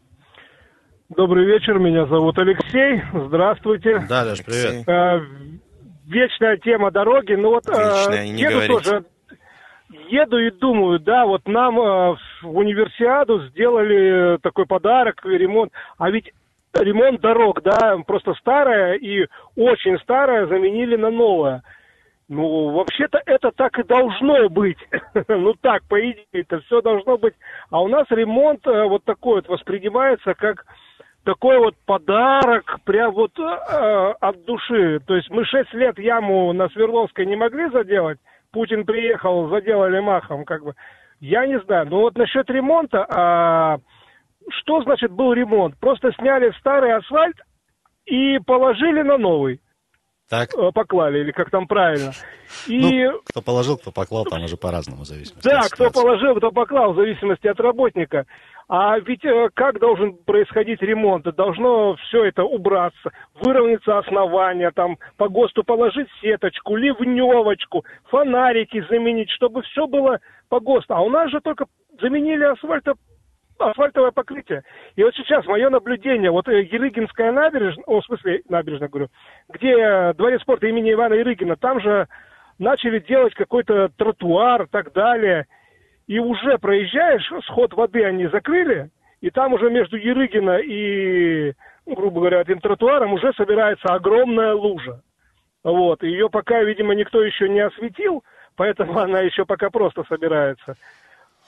Добрый 1.15 1.45
вечер, 1.47 1.79
меня 1.79 2.07
зовут 2.07 2.39
Алексей. 2.39 3.03
Здравствуйте. 3.29 4.07
Да, 4.09 4.23
Леш, 4.23 4.43
привет. 4.43 4.89
Э, 4.89 5.21
вечная 6.13 6.57
тема 6.59 6.91
дороги. 6.91 7.35
Ну 7.35 7.51
вот 7.51 7.69
э, 7.69 7.73
Вечная, 7.73 8.29
не 8.29 8.43
еду 8.43 8.53
говорите. 8.53 8.73
тоже, 8.73 9.05
еду 10.09 10.39
и 10.39 10.51
думаю, 10.51 11.01
да, 11.01 11.27
вот 11.27 11.47
нам 11.47 11.81
э, 11.81 12.17
в 12.43 12.57
универсиаду 12.57 13.41
сделали 13.49 14.39
такой 14.43 14.67
подарок, 14.67 15.21
ремонт. 15.25 15.73
А 15.99 16.11
ведь 16.11 16.33
ремонт 16.75 17.21
дорог, 17.21 17.63
да, 17.63 17.97
просто 18.07 18.35
старая 18.35 18.95
и 18.95 19.27
очень 19.57 19.99
старая 20.01 20.47
заменили 20.47 20.97
на 20.97 21.11
новое. 21.11 21.63
Ну, 22.29 22.71
вообще-то 22.71 23.21
это 23.27 23.51
так 23.51 23.79
и 23.79 23.83
должно 23.83 24.49
быть. 24.49 24.79
ну 25.29 25.55
так, 25.61 25.83
по 25.89 26.01
идее, 26.01 26.25
это 26.33 26.61
все 26.61 26.81
должно 26.81 27.19
быть. 27.19 27.35
А 27.71 27.83
у 27.83 27.89
нас 27.89 28.07
ремонт 28.11 28.67
э, 28.67 28.85
вот 28.85 29.05
такой 29.05 29.37
вот 29.37 29.49
воспринимается 29.49 30.35
как 30.35 30.65
такой 31.25 31.59
вот 31.59 31.75
подарок, 31.87 32.79
прям 32.85 33.13
вот 33.13 33.39
э, 33.39 34.15
от 34.21 34.45
души. 34.45 35.01
То 35.07 35.15
есть 35.15 35.31
мы 35.31 35.45
шесть 35.45 35.73
лет 35.73 35.99
яму 35.99 36.53
на 36.53 36.69
Свердловской 36.69 37.27
не 37.27 37.37
могли 37.37 37.71
заделать. 37.71 38.19
Путин 38.53 38.85
приехал, 38.85 39.49
заделали 39.49 40.01
махом, 40.01 40.45
как 40.45 40.63
бы. 40.63 40.75
Я 41.21 41.47
не 41.47 41.59
знаю. 41.61 41.87
Но 41.89 42.01
вот 42.01 42.17
насчет 42.17 42.51
ремонта, 42.51 43.07
а, 43.09 43.79
что 44.51 44.83
значит 44.83 45.11
был 45.13 45.33
ремонт? 45.33 45.79
Просто 45.79 46.13
сняли 46.13 46.53
старый 46.59 46.93
асфальт 46.93 47.37
и 48.05 48.39
положили 48.45 49.03
на 49.03 49.17
новый. 49.17 49.61
Так. 50.29 50.49
Э, 50.57 50.71
поклали, 50.73 51.21
или 51.21 51.31
как 51.31 51.51
там 51.51 51.67
правильно. 51.67 52.13
И... 52.67 52.79
Ну, 52.79 53.21
кто 53.27 53.43
положил, 53.43 53.77
кто 53.77 53.93
поклал, 53.93 54.25
там 54.25 54.45
уже 54.45 54.57
по-разному 54.57 55.05
зависит. 55.05 55.35
Да, 55.43 55.63
кто 55.71 55.91
положил, 55.91 56.37
кто 56.37 56.51
поклал, 56.51 56.93
в 56.93 56.97
зависимости 56.97 57.47
от 57.47 57.61
работника. 57.61 58.27
А 58.69 58.99
ведь 58.99 59.25
э, 59.25 59.51
как 59.53 59.79
должен 59.81 60.15
происходить 60.15 60.81
ремонт? 60.81 61.25
Должно 61.37 61.97
все 61.97 62.25
это 62.25 62.45
убраться, 62.45 63.11
выровняться 63.35 63.99
основание, 63.99 64.71
там 64.71 64.97
по 65.19 65.29
ГОСТу 65.29 65.65
положить 65.65 66.09
сеточку, 66.23 66.77
ливневочку, 66.77 67.85
фонарики 68.05 68.85
заменить, 68.89 69.31
чтобы 69.31 69.63
все 69.63 69.87
было 69.87 70.21
по 70.49 70.61
ГОСТу. 70.61 70.95
А 70.95 71.01
у 71.03 71.11
нас 71.11 71.31
же 71.31 71.41
только 71.41 71.67
заменили 72.01 72.45
асфальта 72.45 72.95
асфальтовое 73.59 74.11
покрытие. 74.11 74.63
И 74.97 75.03
вот 75.03 75.15
сейчас 75.15 75.47
мое 75.47 75.71
наблюдение, 75.71 76.31
вот 76.31 76.49
э, 76.49 76.63
Ерыгинская 76.63 77.33
набережная, 77.33 77.85
о, 77.87 78.01
в 78.01 78.05
смысле 78.05 78.43
набережная, 78.49 78.89
говорю, 78.89 79.09
где 79.49 79.73
э, 79.73 80.15
дворец 80.15 80.43
спорта 80.43 80.67
имени 80.67 80.93
Ивана 80.93 81.15
Ерыгина, 81.15 81.57
там 81.57 81.81
же 81.81 82.09
начали 82.59 82.99
делать 83.01 83.35
какой-то 83.35 83.91
тротуар 83.97 84.63
и 84.63 84.67
так 84.67 84.93
далее. 84.93 85.47
И 86.07 86.19
уже 86.19 86.59
проезжаешь, 86.59 87.31
сход 87.47 87.73
воды 87.75 88.05
они 88.05 88.27
закрыли, 88.27 88.91
и 89.21 89.31
там 89.31 89.53
уже 89.53 89.71
между 89.71 89.97
Ерыгина 89.97 90.59
и, 90.59 91.53
ну, 91.87 91.95
грубо 91.95 92.21
говоря, 92.21 92.41
этим 92.41 92.61
тротуаром 92.61 93.13
уже 93.13 93.33
собирается 93.35 93.95
огромная 93.95 94.55
лужа. 94.55 95.01
Вот, 95.63 96.03
ее 96.03 96.29
пока, 96.29 96.63
видимо, 96.63 96.95
никто 96.95 97.23
еще 97.23 97.49
не 97.49 97.61
осветил, 97.61 98.25
поэтому 98.57 98.99
она 98.99 99.21
еще 99.21 99.45
пока 99.45 99.71
просто 99.71 100.05
собирается. 100.09 100.77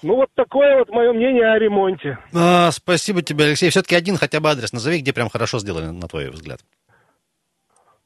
Ну, 0.03 0.17
вот 0.17 0.29
такое 0.35 0.79
вот 0.79 0.91
мое 0.91 1.13
мнение 1.13 1.47
о 1.47 1.59
ремонте. 1.59 2.19
А, 2.35 2.71
спасибо 2.71 3.23
тебе, 3.23 3.45
Алексей. 3.45 3.71
Все-таки 3.71 3.95
один 3.95 4.17
хотя 4.17 4.41
бы 4.41 4.51
адрес 4.51 4.73
назови, 4.73 5.01
где 5.01 5.13
прям 5.13 5.31
хорошо 5.31 5.59
сделали, 5.59 5.87
на 5.87 6.09
твой 6.09 6.31
взгляд. 6.31 6.61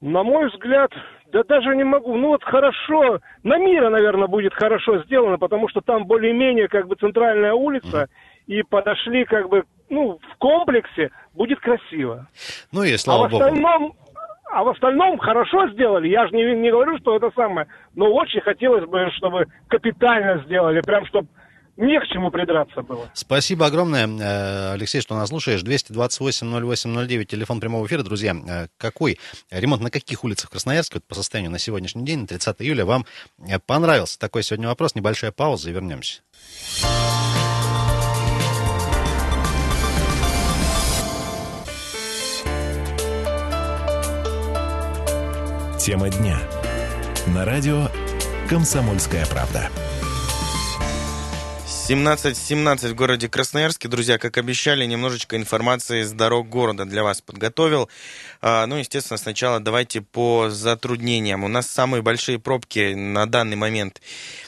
На 0.01 0.23
мой 0.23 0.49
взгляд, 0.49 0.93
да 1.33 1.43
даже 1.43 1.75
не 1.75 1.85
могу. 1.85 2.17
Ну 2.17 2.29
вот 2.29 2.45
хорошо, 2.45 3.19
на 3.43 3.59
Мира, 3.59 3.91
наверное, 3.91 4.29
будет 4.29 4.55
хорошо 4.55 5.03
сделано, 5.05 5.39
потому 5.39 5.69
что 5.69 5.81
там 5.81 6.07
более-менее 6.07 6.69
как 6.69 6.87
бы 6.87 6.95
центральная 6.95 7.53
улица, 7.53 8.03
угу. 8.03 8.11
и 8.47 8.63
подошли 8.63 9.25
как 9.25 9.49
бы, 9.49 9.65
ну, 9.91 10.21
в 10.23 10.37
комплексе 10.39 11.11
будет 11.35 11.59
красиво. 11.61 12.29
Ну 12.71 12.85
и 12.85 12.97
слава 12.97 13.27
а 13.27 13.29
в 13.29 13.35
остальном, 13.35 13.95
а 14.53 14.65
в 14.65 14.69
остальном 14.69 15.19
хорошо 15.19 15.69
сделали. 15.71 16.09
Я 16.09 16.29
же 16.29 16.35
не, 16.35 16.45
не 16.55 16.71
говорю, 16.71 16.97
что 16.99 17.17
это 17.17 17.31
самое, 17.35 17.67
но 17.95 18.07
очень 18.13 18.41
хотелось 18.41 18.89
бы, 18.89 19.11
чтобы 19.17 19.47
капитально 19.69 20.45
сделали, 20.45 20.81
прям 20.81 21.05
чтобы 21.07 21.29
не 21.79 22.01
к 22.01 22.07
чему 22.09 22.31
придраться 22.31 22.83
было. 22.83 23.09
Спасибо 23.15 23.67
огромное, 23.67 24.07
э, 24.07 24.73
Алексей, 24.73 25.01
что 25.01 25.15
нас 25.15 25.29
слушаешь. 25.29 25.63
228-08-09, 25.63 27.25
телефон 27.25 27.61
прямого 27.61 27.87
эфира. 27.87 28.03
Друзья, 28.03 28.35
э, 28.35 28.67
какой 28.77 29.19
ремонт 29.51 29.81
на 29.83 29.91
каких 29.91 30.25
улицах 30.25 30.51
Красноярска 30.51 30.97
вот 30.97 31.05
по 31.05 31.15
состоянию 31.15 31.53
на 31.53 31.59
сегодняшний 31.59 32.05
день, 32.05 32.21
на 32.21 32.27
30 32.27 32.57
июля, 32.63 32.85
вам 32.85 33.07
э, 33.39 33.61
понравился? 33.65 34.19
Такой 34.19 34.43
сегодня 34.43 34.67
вопрос. 34.67 34.97
Небольшая 34.97 35.31
пауза 35.31 35.71
и 35.71 35.73
вернемся. 35.73 36.21
Тема 45.79 46.11
дня. 46.11 46.41
На 47.29 47.45
радио 47.45 47.89
«Комсомольская 48.49 49.25
правда». 49.27 49.71
17.17 51.89 52.89
в 52.89 52.95
городе 52.95 53.31
Красноярске. 53.31 53.89
Друзья, 53.89 54.19
как 54.19 54.37
обещали, 54.37 54.85
немножечко 54.85 55.37
информации 55.37 56.03
с 56.03 56.13
дорог 56.13 56.47
города 56.47 56.85
для 56.85 57.03
вас 57.03 57.23
подготовил. 57.23 57.89
А, 58.43 58.67
ну, 58.67 58.77
естественно, 58.77 59.17
сначала 59.17 59.59
давайте 59.59 60.03
по 60.03 60.51
затруднениям. 60.51 61.45
У 61.45 61.49
нас 61.49 61.67
самые 61.67 62.03
большие 62.03 62.39
пробки 62.39 62.93
на 62.93 63.25
данный 63.25 63.57
момент 63.57 64.03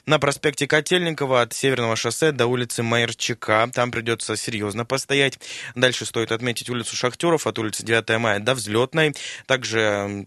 на 0.04 0.18
проспекте 0.18 0.66
Котельникова 0.66 1.40
от 1.40 1.54
Северного 1.54 1.96
шоссе 1.96 2.30
до 2.32 2.46
улицы 2.46 2.82
Майерчика. 2.82 3.70
Там 3.72 3.90
придется 3.90 4.36
серьезно 4.36 4.84
постоять. 4.84 5.38
Дальше 5.74 6.04
стоит 6.04 6.32
отметить 6.32 6.68
улицу 6.68 6.94
Шахтеров 6.94 7.46
от 7.46 7.58
улицы 7.58 7.86
9 7.86 8.18
мая 8.18 8.38
до 8.40 8.52
Взлетной. 8.54 9.14
Также 9.46 10.26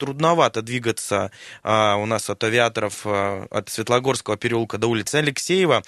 трудновато 0.00 0.62
двигаться 0.62 1.30
а, 1.62 1.96
у 1.96 2.06
нас 2.06 2.28
от 2.30 2.42
авиаторов 2.42 3.02
а, 3.04 3.46
от 3.50 3.68
Светлогорского 3.68 4.36
переулка 4.36 4.78
до 4.78 4.88
улицы 4.88 5.16
Алексеева. 5.16 5.82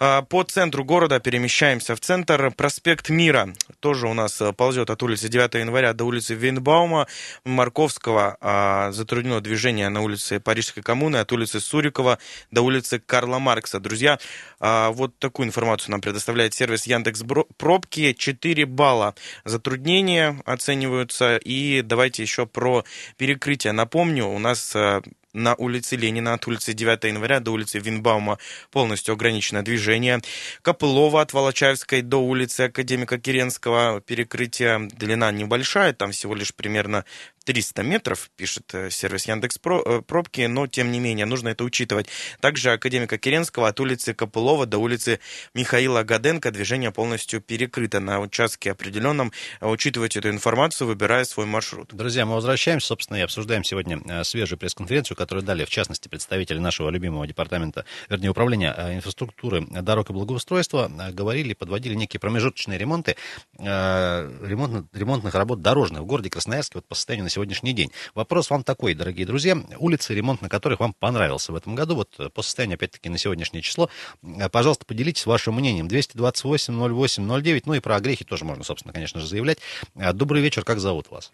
А, 0.00 0.22
по 0.22 0.44
центру 0.44 0.84
города 0.84 1.18
перемещаемся 1.18 1.96
в 1.96 2.00
центр. 2.00 2.52
Проспект 2.52 3.10
Мира 3.10 3.52
тоже 3.80 4.06
у 4.06 4.14
нас 4.14 4.40
а, 4.40 4.52
ползет 4.52 4.90
от 4.90 5.02
улицы 5.02 5.28
9 5.28 5.54
января 5.54 5.92
до 5.92 6.04
улицы 6.04 6.34
Вейнбаума. 6.34 7.08
Марковского 7.44 8.36
а, 8.40 8.92
затруднено 8.92 9.40
движение 9.40 9.88
на 9.88 10.00
улице 10.00 10.38
Парижской 10.38 10.84
коммуны 10.84 11.16
от 11.16 11.32
улицы 11.32 11.58
Сурикова 11.58 12.18
до 12.52 12.62
улицы 12.62 13.00
Карла 13.04 13.40
Маркса. 13.40 13.80
Друзья, 13.80 14.20
а, 14.60 14.90
вот 14.90 15.18
такую 15.18 15.48
информацию 15.48 15.90
нам 15.90 16.00
предоставляет 16.00 16.54
сервис 16.54 16.86
Яндекс 16.86 17.24
Пробки. 17.56 18.12
4 18.12 18.66
балла 18.66 19.16
затруднения 19.44 20.40
оцениваются. 20.44 21.38
И 21.38 21.82
давайте 21.82 22.22
еще 22.22 22.46
про 22.46 22.84
перекрытие. 23.16 23.72
Напомню, 23.72 24.26
у 24.26 24.38
нас 24.38 24.76
а, 24.76 25.02
на 25.38 25.54
улице 25.54 25.96
Ленина 25.96 26.34
от 26.34 26.46
улицы 26.46 26.74
9 26.74 27.04
января 27.04 27.40
до 27.40 27.52
улицы 27.52 27.78
Винбаума 27.78 28.38
полностью 28.70 29.14
ограничено 29.14 29.62
движение. 29.64 30.20
Копылова 30.62 31.22
от 31.22 31.32
Волочаевской 31.32 32.02
до 32.02 32.18
улицы 32.18 32.62
Академика 32.62 33.18
Киренского 33.18 34.00
перекрытие 34.00 34.88
длина 34.92 35.30
небольшая, 35.30 35.92
там 35.92 36.12
всего 36.12 36.34
лишь 36.34 36.54
примерно 36.54 37.04
300 37.48 37.82
метров, 37.82 38.30
пишет 38.36 38.74
э, 38.74 38.90
сервис 38.90 39.26
Яндекс 39.26 39.58
э, 39.64 40.02
Пробки, 40.06 40.42
но 40.42 40.66
тем 40.66 40.92
не 40.92 41.00
менее 41.00 41.24
нужно 41.24 41.48
это 41.48 41.64
учитывать. 41.64 42.06
Также 42.42 42.72
академика 42.72 43.16
Керенского 43.16 43.68
от 43.68 43.80
улицы 43.80 44.12
Копылова 44.12 44.66
до 44.66 44.76
улицы 44.76 45.18
Михаила 45.54 46.02
Гаденко 46.02 46.50
движение 46.50 46.92
полностью 46.92 47.40
перекрыто 47.40 48.00
на 48.00 48.20
участке 48.20 48.72
определенном. 48.72 49.32
Учитывайте 49.62 50.18
эту 50.18 50.28
информацию, 50.28 50.88
выбирая 50.88 51.24
свой 51.24 51.46
маршрут. 51.46 51.94
Друзья, 51.94 52.26
мы 52.26 52.34
возвращаемся, 52.34 52.88
собственно, 52.88 53.16
и 53.16 53.22
обсуждаем 53.22 53.64
сегодня 53.64 53.98
э, 54.04 54.24
свежую 54.24 54.58
пресс-конференцию, 54.58 55.16
которую 55.16 55.42
дали, 55.42 55.64
в 55.64 55.70
частности, 55.70 56.08
представители 56.08 56.58
нашего 56.58 56.90
любимого 56.90 57.26
департамента, 57.26 57.86
вернее, 58.10 58.28
управления 58.28 58.76
инфраструктуры, 58.94 59.66
дорог 59.70 60.10
и 60.10 60.12
благоустройства, 60.12 60.92
говорили, 61.14 61.54
подводили 61.54 61.94
некие 61.94 62.20
промежуточные 62.20 62.76
ремонты, 62.76 63.16
ремонт, 63.58 64.94
ремонтных 64.94 65.34
работ 65.34 65.62
дорожных 65.62 66.02
в 66.02 66.04
городе 66.04 66.28
Красноярске 66.28 66.76
вот 66.76 66.86
по 66.86 66.94
состоянию 66.94 67.24
на 67.24 67.37
сегодняшний 67.38 67.72
день. 67.72 67.90
Вопрос 68.16 68.50
вам 68.50 68.64
такой, 68.64 68.94
дорогие 68.94 69.24
друзья. 69.24 69.54
Улицы, 69.78 70.12
ремонт 70.12 70.42
на 70.42 70.48
которых 70.48 70.80
вам 70.80 70.92
понравился 70.92 71.52
в 71.52 71.54
этом 71.54 71.76
году, 71.76 71.94
вот 71.94 72.08
э, 72.18 72.30
по 72.34 72.42
состоянию, 72.42 72.74
опять-таки, 72.74 73.08
на 73.08 73.16
сегодняшнее 73.16 73.62
число, 73.62 73.88
э, 74.24 74.48
пожалуйста, 74.50 74.84
поделитесь 74.84 75.24
вашим 75.24 75.54
мнением. 75.54 75.86
228-08-09, 75.86 77.62
ну 77.66 77.74
и 77.74 77.80
про 77.80 77.94
огрехи 77.94 78.24
тоже 78.24 78.44
можно, 78.44 78.64
собственно, 78.64 78.92
конечно 78.92 79.20
же, 79.20 79.28
заявлять. 79.28 79.58
Э, 79.94 80.12
добрый 80.12 80.42
вечер, 80.42 80.64
как 80.64 80.78
зовут 80.78 81.12
вас? 81.12 81.32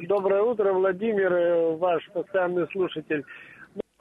Доброе 0.00 0.42
утро, 0.42 0.72
Владимир, 0.72 1.76
ваш 1.76 2.04
постоянный 2.12 2.66
слушатель. 2.72 3.24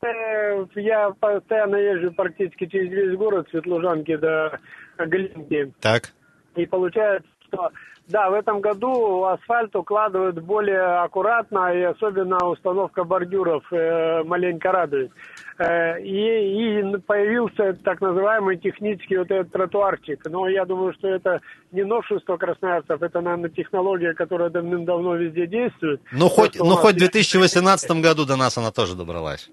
Ну, 0.02 0.70
я 0.76 1.12
постоянно 1.12 1.76
езжу 1.76 2.12
практически 2.12 2.66
через 2.66 2.92
весь 2.92 3.16
город, 3.16 3.48
Светлужанки 3.52 4.16
до 4.16 4.60
Глинки. 4.98 5.74
Так. 5.80 6.14
И 6.56 6.66
получается, 6.66 7.30
что 7.48 7.72
да, 8.08 8.30
в 8.30 8.34
этом 8.34 8.62
году 8.62 9.26
асфальт 9.26 9.76
укладывают 9.76 10.40
более 10.40 11.02
аккуратно, 11.02 11.74
и 11.74 11.82
особенно 11.82 12.38
установка 12.48 13.04
бордюров 13.04 13.64
э, 13.72 14.24
маленько 14.24 14.72
радует. 14.72 15.12
Э, 15.58 16.02
и, 16.02 16.82
и 16.82 16.98
появился 17.00 17.74
так 17.84 18.00
называемый 18.00 18.58
технический 18.58 19.18
вот 19.18 19.30
этот 19.30 19.52
тротуарчик. 19.52 20.22
Но 20.30 20.48
я 20.48 20.64
думаю, 20.64 20.94
что 20.94 21.10
это 21.10 21.42
не 21.74 21.84
новшество 21.84 22.38
красноярцев, 22.38 23.02
это, 23.02 23.20
наверное, 23.20 23.50
технология, 23.50 24.14
которая 24.14 24.50
давным-давно 24.50 25.16
везде 25.16 25.46
действует. 25.46 26.00
Ну, 26.14 26.30
хоть, 26.30 26.58
ну, 26.58 26.76
хоть 26.78 26.96
в 26.96 27.00
2018 27.00 27.92
году 28.02 28.26
до 28.26 28.38
нас 28.38 28.58
она 28.58 28.72
тоже 28.72 28.96
добралась. 28.96 29.50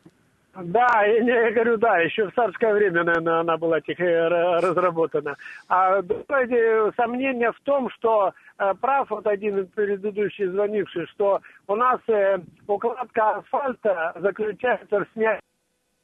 Да, 0.56 1.02
я, 1.04 1.50
говорю, 1.50 1.76
да, 1.78 1.98
еще 1.98 2.30
в 2.30 2.34
царское 2.34 2.72
время, 2.74 3.02
наверное, 3.02 3.40
она 3.40 3.56
была 3.56 3.78
э, 3.78 4.28
разработана. 4.60 5.36
А 5.68 6.00
другое 6.00 6.92
сомнение 6.96 7.50
в 7.50 7.60
том, 7.60 7.90
что 7.90 8.32
э, 8.58 8.74
прав 8.80 9.10
вот 9.10 9.26
один 9.26 9.58
из 9.58 9.66
предыдущих 9.68 10.52
звонивших, 10.52 11.08
что 11.10 11.40
у 11.66 11.74
нас 11.74 12.00
э, 12.08 12.38
укладка 12.68 13.38
асфальта 13.38 14.12
заключается 14.20 15.00
в 15.00 15.06
снятии 15.14 15.40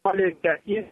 маленько 0.05 0.59
и 0.65 0.87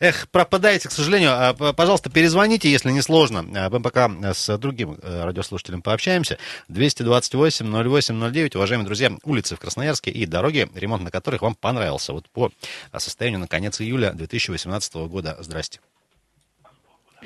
Эх, 0.00 0.30
пропадаете, 0.30 0.88
к 0.88 0.92
сожалению. 0.92 1.30
А, 1.32 1.52
пожалуйста, 1.74 2.10
перезвоните, 2.10 2.70
если 2.72 2.90
не 2.90 3.02
сложно. 3.02 3.44
А, 3.54 3.68
мы 3.68 3.80
пока 3.80 4.10
с 4.32 4.56
другим 4.56 4.96
э, 5.02 5.24
радиослушателем 5.24 5.82
пообщаемся. 5.82 6.38
228-08-09. 6.70 8.56
Уважаемые 8.56 8.86
друзья, 8.86 9.10
улицы 9.24 9.56
в 9.56 9.60
Красноярске 9.60 10.10
и 10.10 10.24
дороги, 10.24 10.68
ремонт 10.74 11.02
на 11.02 11.10
которых 11.10 11.42
вам 11.42 11.54
понравился. 11.54 12.14
Вот 12.14 12.30
по 12.30 12.50
состоянию 12.96 13.40
на 13.40 13.46
конец 13.46 13.78
июля 13.82 14.12
2018 14.14 14.94
года. 15.06 15.36
Здрасте. 15.40 15.80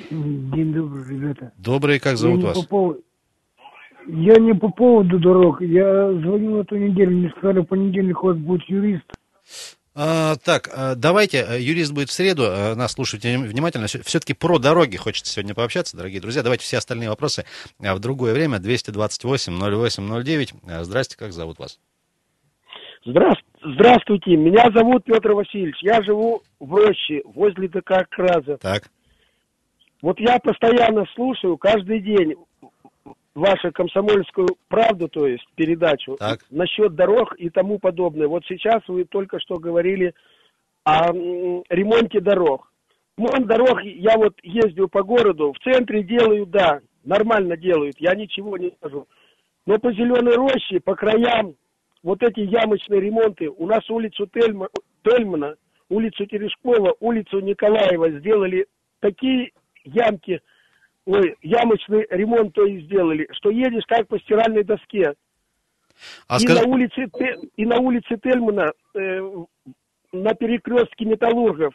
День 0.09 0.73
добрый, 0.73 1.07
ребята. 1.07 1.53
Добрый, 1.57 1.99
как 1.99 2.17
зовут 2.17 2.41
я 2.41 2.47
вас? 2.47 2.57
По 2.57 2.67
поводу... 2.67 3.01
Я 4.07 4.35
не 4.35 4.53
по 4.53 4.69
поводу 4.69 5.17
дорог. 5.17 5.61
Я 5.61 6.11
звонил 6.11 6.59
эту 6.59 6.75
неделю, 6.75 7.11
мне 7.11 7.33
сказали, 7.37 7.61
в 7.61 7.65
понедельник 7.65 8.21
у 8.21 8.27
вас 8.27 8.37
будет 8.37 8.63
юрист. 8.69 9.05
А, 9.97 10.35
так, 10.35 10.69
а, 10.73 10.95
давайте, 10.95 11.45
э, 11.47 11.61
юрист 11.61 11.93
будет 11.93 12.09
в 12.09 12.11
среду, 12.11 12.43
а, 12.45 12.75
нас 12.75 12.91
слушайте 12.91 13.37
внимательно. 13.37 13.87
Все-таки 13.87 14.33
про 14.33 14.59
дороги 14.59 14.97
хочется 14.97 15.31
сегодня 15.31 15.55
пообщаться, 15.55 15.95
дорогие 15.95 16.19
друзья. 16.19 16.43
Давайте 16.43 16.65
все 16.65 16.77
остальные 16.77 17.07
вопросы 17.07 17.45
в 17.79 17.99
другое 17.99 18.33
время. 18.33 18.57
228-08-09. 18.57 20.83
Здрасте, 20.83 21.17
как 21.17 21.31
зовут 21.31 21.59
вас? 21.59 21.79
Здравствуйте, 23.05 24.35
меня 24.35 24.69
зовут 24.75 25.05
Петр 25.05 25.31
Васильевич. 25.31 25.77
Я 25.81 26.03
живу 26.03 26.41
в 26.59 26.73
Роще, 26.73 27.21
возле 27.23 27.69
ДК 27.69 28.05
Краза. 28.09 28.57
Так. 28.57 28.89
Вот 30.01 30.19
я 30.19 30.39
постоянно 30.39 31.05
слушаю 31.15 31.57
каждый 31.57 32.01
день 32.01 32.35
вашу 33.35 33.71
комсомольскую 33.73 34.47
правду, 34.69 35.09
то 35.09 35.27
есть 35.27 35.45
передачу 35.55 36.15
так. 36.15 36.39
насчет 36.49 36.95
дорог 36.95 37.35
и 37.37 37.49
тому 37.49 37.77
подобное. 37.79 38.27
Вот 38.27 38.43
сейчас 38.47 38.81
вы 38.87 39.03
только 39.03 39.39
что 39.39 39.55
говорили 39.55 40.13
о 40.85 41.11
ремонте 41.11 42.21
дорог. 42.21 42.71
Ремонт 43.17 43.47
дорог, 43.47 43.83
я 43.83 44.17
вот 44.17 44.35
ездил 44.41 44.87
по 44.87 45.03
городу, 45.03 45.53
в 45.53 45.59
центре 45.63 46.03
делают, 46.03 46.49
да, 46.49 46.79
нормально 47.03 47.57
делают, 47.57 47.95
я 47.99 48.13
ничего 48.15 48.57
не 48.57 48.71
скажу. 48.71 49.07
Но 49.65 49.77
по 49.79 49.91
Зеленой 49.91 50.35
роще, 50.35 50.79
по 50.79 50.95
краям, 50.95 51.55
вот 52.03 52.23
эти 52.23 52.41
ямочные 52.41 53.01
ремонты, 53.01 53.49
у 53.49 53.67
нас 53.67 53.89
улицу 53.89 54.27
Тельма, 54.27 54.69
Тельмана, 55.03 55.55
улицу 55.89 56.25
Терешкова, 56.25 56.95
улицу 56.99 57.39
Николаева 57.39 58.11
сделали 58.19 58.65
такие 59.01 59.51
ямки– 59.83 60.39
ой, 61.05 61.35
ямочный 61.41 62.05
ремонт 62.09 62.53
то 62.53 62.65
и 62.65 62.81
сделали, 62.81 63.27
что 63.33 63.49
едешь 63.49 63.85
как 63.87 64.07
по 64.07 64.19
стиральной 64.19 64.63
доске. 64.63 65.13
А 66.27 66.37
и, 66.37 66.39
скаж... 66.39 66.61
на 66.61 66.67
улице, 66.67 67.07
и 67.55 67.65
на 67.65 67.79
улице 67.79 68.17
Тельмана, 68.21 68.71
э, 68.95 69.43
на 70.11 70.33
перекрестке 70.33 71.05
металлургов, 71.05 71.73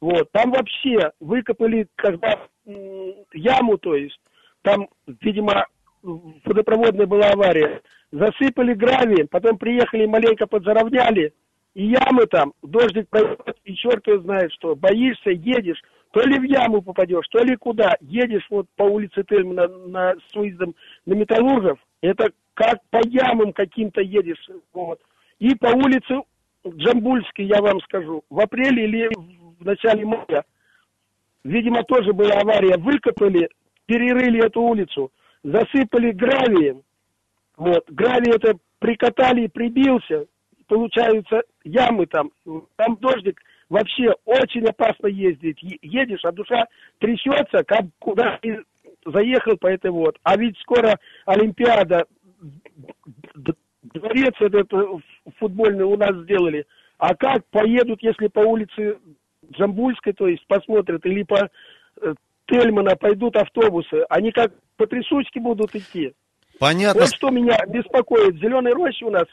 вот, 0.00 0.30
там 0.32 0.52
вообще 0.52 1.10
выкопали, 1.20 1.88
когда 1.96 2.46
э, 2.66 3.12
яму, 3.32 3.78
то 3.78 3.94
есть, 3.94 4.20
там, 4.62 4.88
видимо, 5.20 5.66
водопроводная 6.02 7.06
была 7.06 7.28
авария, 7.30 7.82
засыпали 8.12 8.74
гравием, 8.74 9.26
потом 9.28 9.58
приехали 9.58 10.06
маленько 10.06 10.46
подзаровняли, 10.46 11.32
и 11.74 11.86
ямы 11.86 12.26
там, 12.26 12.52
дождик 12.62 13.08
пройдет, 13.08 13.56
и 13.64 13.74
черт 13.74 14.06
его 14.06 14.20
знает 14.20 14.52
что, 14.52 14.76
боишься, 14.76 15.30
едешь, 15.30 15.82
то 16.12 16.20
ли 16.22 16.38
в 16.38 16.42
яму 16.44 16.82
попадешь, 16.82 17.26
то 17.30 17.42
ли 17.42 17.56
куда. 17.56 17.96
Едешь 18.00 18.46
вот 18.50 18.66
по 18.76 18.84
улице 18.84 19.24
Тельмана 19.28 19.68
на, 19.68 20.14
с 20.14 20.34
выездом 20.34 20.74
на 21.04 21.14
Металлургов, 21.14 21.78
это 22.00 22.30
как 22.54 22.78
по 22.90 23.00
ямам 23.06 23.52
каким-то 23.52 24.00
едешь. 24.00 24.48
Вот. 24.72 25.00
И 25.38 25.54
по 25.54 25.68
улице 25.68 26.22
Джамбульской, 26.66 27.44
я 27.44 27.60
вам 27.60 27.80
скажу, 27.82 28.24
в 28.30 28.40
апреле 28.40 28.84
или 28.84 29.10
в 29.58 29.64
начале 29.64 30.04
мая, 30.04 30.44
видимо, 31.44 31.82
тоже 31.84 32.12
была 32.12 32.36
авария, 32.36 32.76
выкопали, 32.78 33.48
перерыли 33.86 34.44
эту 34.44 34.62
улицу, 34.62 35.12
засыпали 35.42 36.12
гравием, 36.12 36.82
вот, 37.56 37.84
гравий 37.88 38.34
это 38.34 38.58
прикатали 38.78 39.44
и 39.44 39.48
прибился, 39.48 40.26
получаются 40.66 41.42
ямы 41.64 42.06
там, 42.06 42.30
там 42.76 42.96
дождик, 42.96 43.40
вообще 43.68 44.14
очень 44.24 44.64
опасно 44.64 45.06
ездить. 45.06 45.58
Едешь, 45.82 46.24
а 46.24 46.32
душа 46.32 46.66
трясется, 46.98 47.64
как 47.64 47.84
куда 47.98 48.38
ты 48.42 48.62
заехал 49.04 49.56
по 49.56 49.66
этой 49.66 49.90
вот. 49.90 50.16
А 50.22 50.36
ведь 50.36 50.58
скоро 50.58 50.98
Олимпиада, 51.26 52.06
дворец 53.82 54.34
этот 54.40 54.72
э, 54.72 54.84
футбольный 55.38 55.84
у 55.84 55.96
нас 55.96 56.14
сделали. 56.24 56.66
А 56.98 57.14
как 57.14 57.44
поедут, 57.46 58.02
если 58.02 58.28
по 58.28 58.40
улице 58.40 58.98
Джамбульской, 59.52 60.12
то 60.12 60.26
есть 60.26 60.46
посмотрят, 60.46 61.04
или 61.04 61.22
по 61.22 61.48
э, 62.00 62.14
Тельмана 62.46 62.96
пойдут 62.96 63.36
автобусы, 63.36 64.04
они 64.08 64.32
как 64.32 64.52
по 64.76 64.86
трясучке 64.86 65.40
будут 65.40 65.74
идти. 65.74 66.12
Понятно. 66.58 67.02
Вот 67.02 67.14
что 67.14 67.30
меня 67.30 67.58
беспокоит. 67.68 68.36
Зеленой 68.36 68.72
роще 68.72 69.04
у 69.04 69.10
нас 69.10 69.26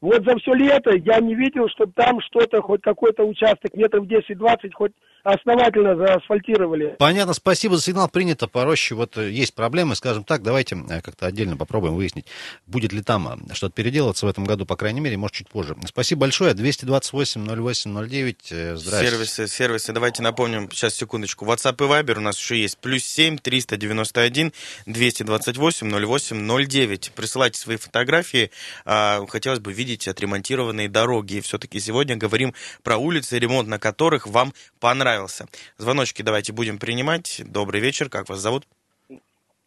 вот 0.00 0.24
за 0.24 0.36
все 0.36 0.54
лето 0.54 0.90
я 0.96 1.20
не 1.20 1.34
видел, 1.34 1.68
чтобы 1.68 1.92
там 1.92 2.20
что-то, 2.22 2.62
хоть 2.62 2.80
какой-то 2.80 3.24
участок 3.24 3.74
метров 3.74 4.06
10-20, 4.06 4.72
хоть 4.72 4.92
основательно 5.22 5.96
заасфальтировали. 5.96 6.96
Понятно, 6.98 7.34
спасибо 7.34 7.76
за 7.76 7.82
сигнал, 7.82 8.08
принято 8.08 8.48
по 8.48 8.64
роще. 8.64 8.94
Вот 8.94 9.16
э, 9.18 9.30
есть 9.30 9.54
проблемы, 9.54 9.94
скажем 9.94 10.24
так, 10.24 10.42
давайте 10.42 10.76
э, 10.88 11.02
как-то 11.02 11.26
отдельно 11.26 11.56
попробуем 11.56 11.94
выяснить, 11.94 12.26
будет 12.66 12.92
ли 12.92 13.02
там 13.02 13.28
э, 13.28 13.54
что-то 13.54 13.74
переделываться 13.74 14.26
в 14.26 14.28
этом 14.28 14.44
году, 14.44 14.66
по 14.66 14.76
крайней 14.76 15.00
мере, 15.00 15.16
может, 15.16 15.36
чуть 15.36 15.48
позже. 15.48 15.76
Спасибо 15.86 16.22
большое. 16.22 16.54
228-08-09, 16.54 18.76
здравствуйте. 18.76 19.10
Сервисы, 19.10 19.48
сервисы, 19.48 19.92
давайте 19.92 20.22
напомним, 20.22 20.70
сейчас, 20.70 20.94
секундочку. 20.94 21.44
WhatsApp 21.44 21.84
и 21.84 21.88
Viber 21.88 22.18
у 22.18 22.20
нас 22.20 22.38
еще 22.38 22.60
есть. 22.60 22.78
Плюс 22.78 23.04
7 23.04 23.38
391 23.38 24.52
228 24.86 25.90
08 25.90 26.66
09. 26.66 27.12
Присылайте 27.14 27.60
свои 27.60 27.76
фотографии. 27.76 28.50
А, 28.84 29.24
хотелось 29.28 29.60
бы 29.60 29.72
видеть 29.72 30.08
отремонтированные 30.08 30.88
дороги. 30.88 31.34
И 31.34 31.40
все-таки 31.40 31.80
сегодня 31.80 32.16
говорим 32.16 32.54
про 32.82 32.96
улицы, 32.96 33.38
ремонт 33.38 33.68
на 33.68 33.78
которых 33.78 34.26
вам 34.26 34.52
понравился 34.78 35.09
понравился. 35.10 35.46
Звоночки 35.76 36.22
давайте 36.22 36.52
будем 36.52 36.78
принимать. 36.78 37.42
Добрый 37.44 37.80
вечер, 37.80 38.08
как 38.08 38.28
вас 38.28 38.38
зовут? 38.38 38.64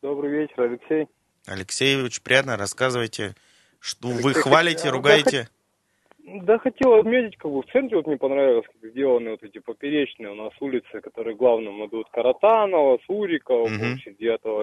Добрый 0.02 0.32
вечер, 0.32 0.62
Алексей. 0.62 1.08
Алексей, 1.48 2.02
очень 2.02 2.24
приятно, 2.24 2.56
рассказывайте, 2.56 3.36
что 3.80 4.08
Алексей, 4.08 4.24
вы 4.24 4.34
хвалите, 4.34 4.90
ругаете. 4.90 5.50
Да, 6.20 6.44
да 6.44 6.58
хотел 6.60 6.94
отметить, 6.94 7.38
как 7.38 7.52
бы 7.52 7.62
в 7.62 7.66
центре 7.74 7.98
вот 7.98 8.08
мне 8.08 8.18
понравилось, 8.18 8.66
как 8.68 8.92
сделаны 8.92 9.32
вот 9.32 9.44
эти 9.44 9.60
поперечные 9.60 10.32
у 10.32 10.36
нас 10.36 10.54
улицы, 10.62 11.02
которые 11.02 11.36
главным 11.36 11.86
идут 11.86 12.08
Каратанова, 12.12 13.00
Сурикова, 13.06 13.64
угу. 13.64 13.74
9 13.74 14.20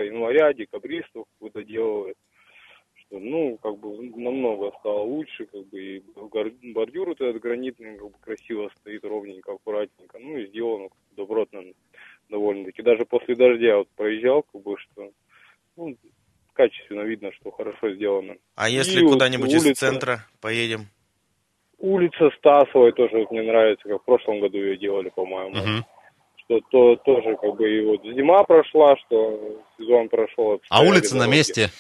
января, 0.07 0.55
декабристов, 0.55 1.27
куда 1.39 1.63
делают 1.63 2.17
ну, 3.19 3.59
как 3.63 3.79
бы 3.79 4.11
намного 4.17 4.73
стало 4.79 5.01
лучше, 5.01 5.47
как 5.47 5.67
бы 5.69 5.81
и 5.81 6.03
бордюр 6.73 7.09
вот 7.09 7.21
этот 7.21 7.43
гранитный 7.43 7.97
как 7.99 8.11
бы 8.11 8.19
красиво 8.21 8.71
стоит, 8.81 9.05
ровненько, 9.05 9.53
аккуратненько, 9.53 10.19
ну 10.19 10.37
и 10.37 10.47
сделано 10.47 10.89
добротно 11.17 11.63
довольно-таки. 12.29 12.83
Даже 12.83 13.05
после 13.05 13.35
дождя 13.35 13.79
вот 13.79 13.89
проезжал, 13.97 14.45
как 14.45 14.63
бы, 14.63 14.77
что 14.79 15.11
ну, 15.77 15.97
качественно 16.53 17.03
видно, 17.03 17.33
что 17.33 17.51
хорошо 17.51 17.93
сделано. 17.95 18.37
А 18.55 18.69
если 18.69 19.05
куда-нибудь 19.05 19.51
улица, 19.51 19.71
из 19.71 19.79
центра 19.79 20.27
поедем? 20.41 20.87
Улица 21.79 22.31
Стасовой 22.39 22.93
тоже 22.93 23.19
вот 23.19 23.31
мне 23.31 23.43
нравится, 23.43 23.89
как 23.89 24.03
в 24.03 24.05
прошлом 24.05 24.41
году 24.41 24.59
ее 24.59 24.77
делали, 24.77 25.09
по-моему. 25.09 25.57
Угу. 25.57 25.87
Что 26.37 26.61
то 26.71 26.97
тоже 26.97 27.37
как 27.41 27.57
бы 27.57 27.71
и 27.71 27.85
вот 27.85 28.03
зима 28.03 28.45
прошла, 28.45 28.97
что 28.99 29.63
сезон 29.79 30.09
прошел. 30.09 30.61
А 30.69 30.83
улица 30.83 31.15
дороги. 31.15 31.29
на 31.29 31.35
месте? 31.35 31.71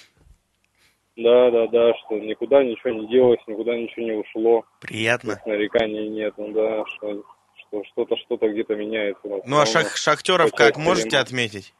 Да, 1.22 1.50
да, 1.50 1.66
да, 1.66 1.94
что 1.98 2.18
никуда 2.18 2.64
ничего 2.64 2.94
не 2.94 3.06
делалось, 3.08 3.40
никуда 3.46 3.76
ничего 3.76 4.06
не 4.06 4.12
ушло. 4.12 4.64
Приятно. 4.80 5.40
Нареканий 5.44 6.08
нет, 6.08 6.32
ну 6.38 6.52
да, 6.52 6.84
что, 6.86 7.22
что 7.56 7.84
что-то 7.84 8.16
что-то 8.16 8.48
где-то 8.48 8.74
меняется. 8.74 9.20
Ну 9.44 9.60
а 9.60 9.66
шах 9.66 9.96
шахтеров 9.96 10.52
как 10.52 10.78
можете 10.78 11.18
отметить? 11.18 11.74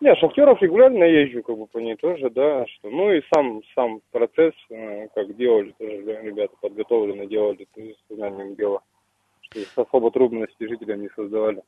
Не, 0.00 0.14
шахтеров 0.16 0.60
регулярно 0.60 1.04
езжу, 1.04 1.42
как 1.42 1.56
бы 1.56 1.66
по 1.66 1.78
ней 1.78 1.96
тоже, 1.96 2.28
да. 2.30 2.66
Что, 2.66 2.90
ну 2.90 3.12
и 3.12 3.22
сам 3.32 3.62
сам 3.74 4.00
процесс, 4.10 4.54
э, 4.70 5.08
как 5.14 5.36
делали, 5.36 5.74
тоже 5.78 5.96
ребята 6.22 6.54
подготовлены 6.60 7.26
делали, 7.26 7.66
то 7.74 7.80
есть 7.80 8.00
знанием 8.10 8.54
дела. 8.56 8.80
Что 9.40 9.82
особо 9.82 10.10
трудностей 10.10 10.68
жителям 10.68 11.00
не 11.00 11.08
создавали 11.16 11.62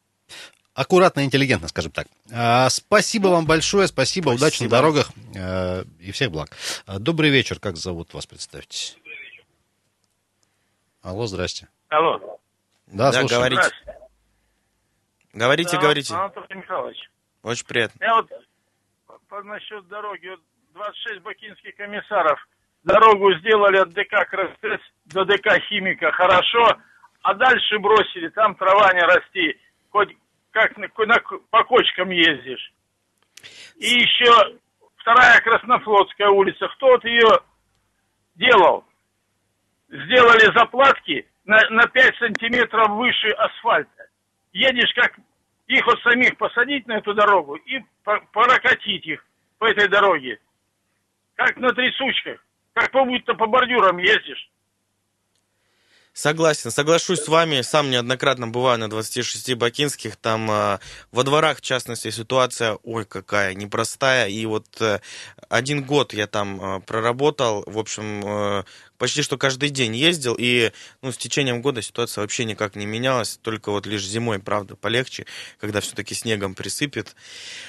аккуратно, 0.75 1.25
интеллигентно, 1.25 1.69
скажем 1.69 1.93
так. 1.93 2.07
А, 2.33 2.69
спасибо 2.71 3.29
вам 3.29 3.47
большое, 3.47 3.87
спасибо, 3.89 4.31
спасибо. 4.31 4.45
удачи 4.45 4.63
на 4.63 4.69
дорогах 4.69 5.11
э, 5.35 5.85
и 6.01 6.13
всех 6.13 6.31
благ. 6.31 6.51
А, 6.87 6.99
добрый 6.99 7.31
вечер, 7.31 7.59
как 7.59 7.77
зовут 7.77 8.15
вас, 8.15 8.27
представьтесь. 8.27 8.97
Алло, 11.03 11.27
здрасте. 11.27 11.69
Алло. 11.89 12.39
Да, 12.87 13.11
да 13.11 13.21
слушаю. 13.21 13.39
говорите. 13.39 13.71
Говорите, 15.33 15.77
да, 15.77 15.83
говорите. 15.83 16.15
Анатолий 16.15 16.55
Михайлович. 16.55 17.11
Очень 17.43 17.67
приятно. 17.67 18.05
Я 18.05 18.15
вот 18.15 18.31
по, 19.29 19.43
насчет 19.43 19.87
дороги, 19.89 20.29
вот 20.29 20.41
26 20.75 21.23
бакинских 21.23 21.75
комиссаров 21.77 22.39
дорогу 22.85 23.33
сделали 23.39 23.79
от 23.79 23.91
ДК 23.91 24.29
Крастес 24.29 24.81
до 25.07 25.25
ДК 25.25 25.59
Химика 25.69 26.13
хорошо, 26.13 26.77
а 27.23 27.35
дальше 27.35 27.79
бросили, 27.79 28.29
там 28.29 28.55
трава 28.55 28.93
не 28.93 29.01
расти 29.01 29.59
хоть 29.91 30.17
как 30.53 30.77
на, 30.77 30.89
на, 31.07 31.19
по 31.51 31.65
кочкам 31.65 32.11
ездишь. 32.11 32.73
И 33.77 33.87
еще 33.87 34.59
вторая 34.97 35.41
Краснофлотская 35.41 36.29
улица. 36.29 36.69
Кто 36.69 36.89
вот 36.89 37.05
ее 37.05 37.41
делал? 38.37 38.85
Сделали 39.89 40.57
заплатки 40.57 41.27
на, 41.45 41.59
на 41.71 41.87
5 41.87 42.17
сантиметров 42.19 42.91
выше 42.91 43.29
асфальта. 43.31 44.09
Едешь 44.53 44.93
как 44.95 45.19
их 45.67 45.87
вот 45.87 46.01
самих 46.03 46.37
посадить 46.37 46.87
на 46.87 46.99
эту 46.99 47.15
дорогу 47.15 47.57
и 47.57 47.81
прокатить 48.05 49.07
их 49.07 49.25
по 49.59 49.67
этой 49.67 49.89
дороге. 49.89 50.39
Как 51.35 51.57
на 51.57 51.73
трясучках. 51.73 52.45
Как 52.75 52.91
по 52.91 53.05
будто 53.05 53.35
по 53.35 53.47
бордюрам 53.47 53.97
ездишь. 53.99 54.51
Согласен, 56.15 56.71
соглашусь 56.71 57.21
с 57.21 57.29
вами. 57.29 57.63
Сам 57.63 57.91
неоднократно 57.91 58.47
бываю 58.47 58.79
на 58.79 58.91
26 58.91 59.55
бакинских. 59.55 60.17
Там 60.17 60.51
э, 60.51 60.79
во 61.11 61.23
дворах, 61.25 61.59
в 61.59 61.61
частности, 61.63 62.11
ситуация, 62.11 62.79
ой, 62.83 63.07
какая 63.07 63.55
непростая. 63.55 64.29
И 64.29 64.45
вот 64.45 64.67
э, 64.83 65.01
один 65.49 65.83
год 65.83 66.13
я 66.13 66.27
там 66.27 66.61
э, 66.61 66.81
проработал. 66.81 67.65
В 67.67 67.79
общем, 67.79 68.23
э, 68.27 68.65
почти 68.99 69.23
что 69.23 69.39
каждый 69.39 69.71
день 69.71 69.97
ездил. 69.97 70.37
И 70.39 70.73
ну, 71.01 71.13
с 71.13 71.17
течением 71.17 71.63
года 71.63 71.81
ситуация 71.81 72.21
вообще 72.21 72.45
никак 72.45 72.77
не 72.77 72.85
менялась. 72.85 73.39
Только 73.41 73.71
вот 73.73 73.87
лишь 73.87 74.05
зимой, 74.05 74.39
правда, 74.39 74.77
полегче, 74.77 75.25
когда 75.59 75.81
все-таки 75.81 76.15
снегом 76.15 76.55
присыпет. 76.55 77.17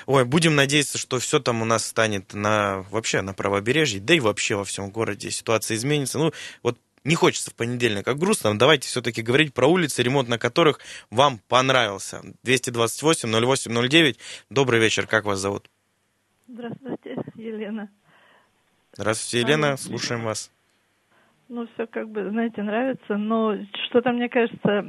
Ой, 0.05 0.25
будем 0.25 0.55
надеяться, 0.55 0.97
что 0.97 1.17
все 1.19 1.39
там 1.39 1.61
у 1.61 1.65
нас 1.65 1.85
станет 1.85 2.33
на, 2.33 2.81
вообще 2.91 3.21
на 3.21 3.33
правобережье, 3.33 4.01
да 4.01 4.15
и 4.15 4.19
вообще 4.19 4.55
во 4.55 4.65
всем 4.65 4.89
городе 4.89 5.31
ситуация 5.31 5.77
изменится. 5.77 6.19
Ну, 6.19 6.33
вот 6.61 6.77
не 7.03 7.15
хочется 7.15 7.51
в 7.51 7.55
понедельник, 7.55 8.05
как 8.05 8.17
грустно. 8.17 8.57
Давайте 8.57 8.87
все-таки 8.87 9.21
говорить 9.21 9.53
про 9.53 9.67
улицы, 9.67 10.03
ремонт 10.03 10.29
на 10.29 10.37
которых 10.37 10.79
вам 11.09 11.39
понравился. 11.49 12.21
228-08-09. 12.45 14.17
Добрый 14.49 14.79
вечер, 14.79 15.07
как 15.07 15.25
вас 15.25 15.39
зовут? 15.39 15.69
Здравствуйте, 16.47 17.17
Елена. 17.35 17.89
Здравствуйте, 18.93 19.39
Елена, 19.45 19.77
слушаем 19.77 20.23
вас. 20.23 20.51
Ну, 21.49 21.67
все 21.73 21.87
как 21.87 22.09
бы, 22.09 22.29
знаете, 22.29 22.63
нравится, 22.63 23.15
но 23.15 23.55
что-то, 23.87 24.11
мне 24.11 24.29
кажется, 24.29 24.85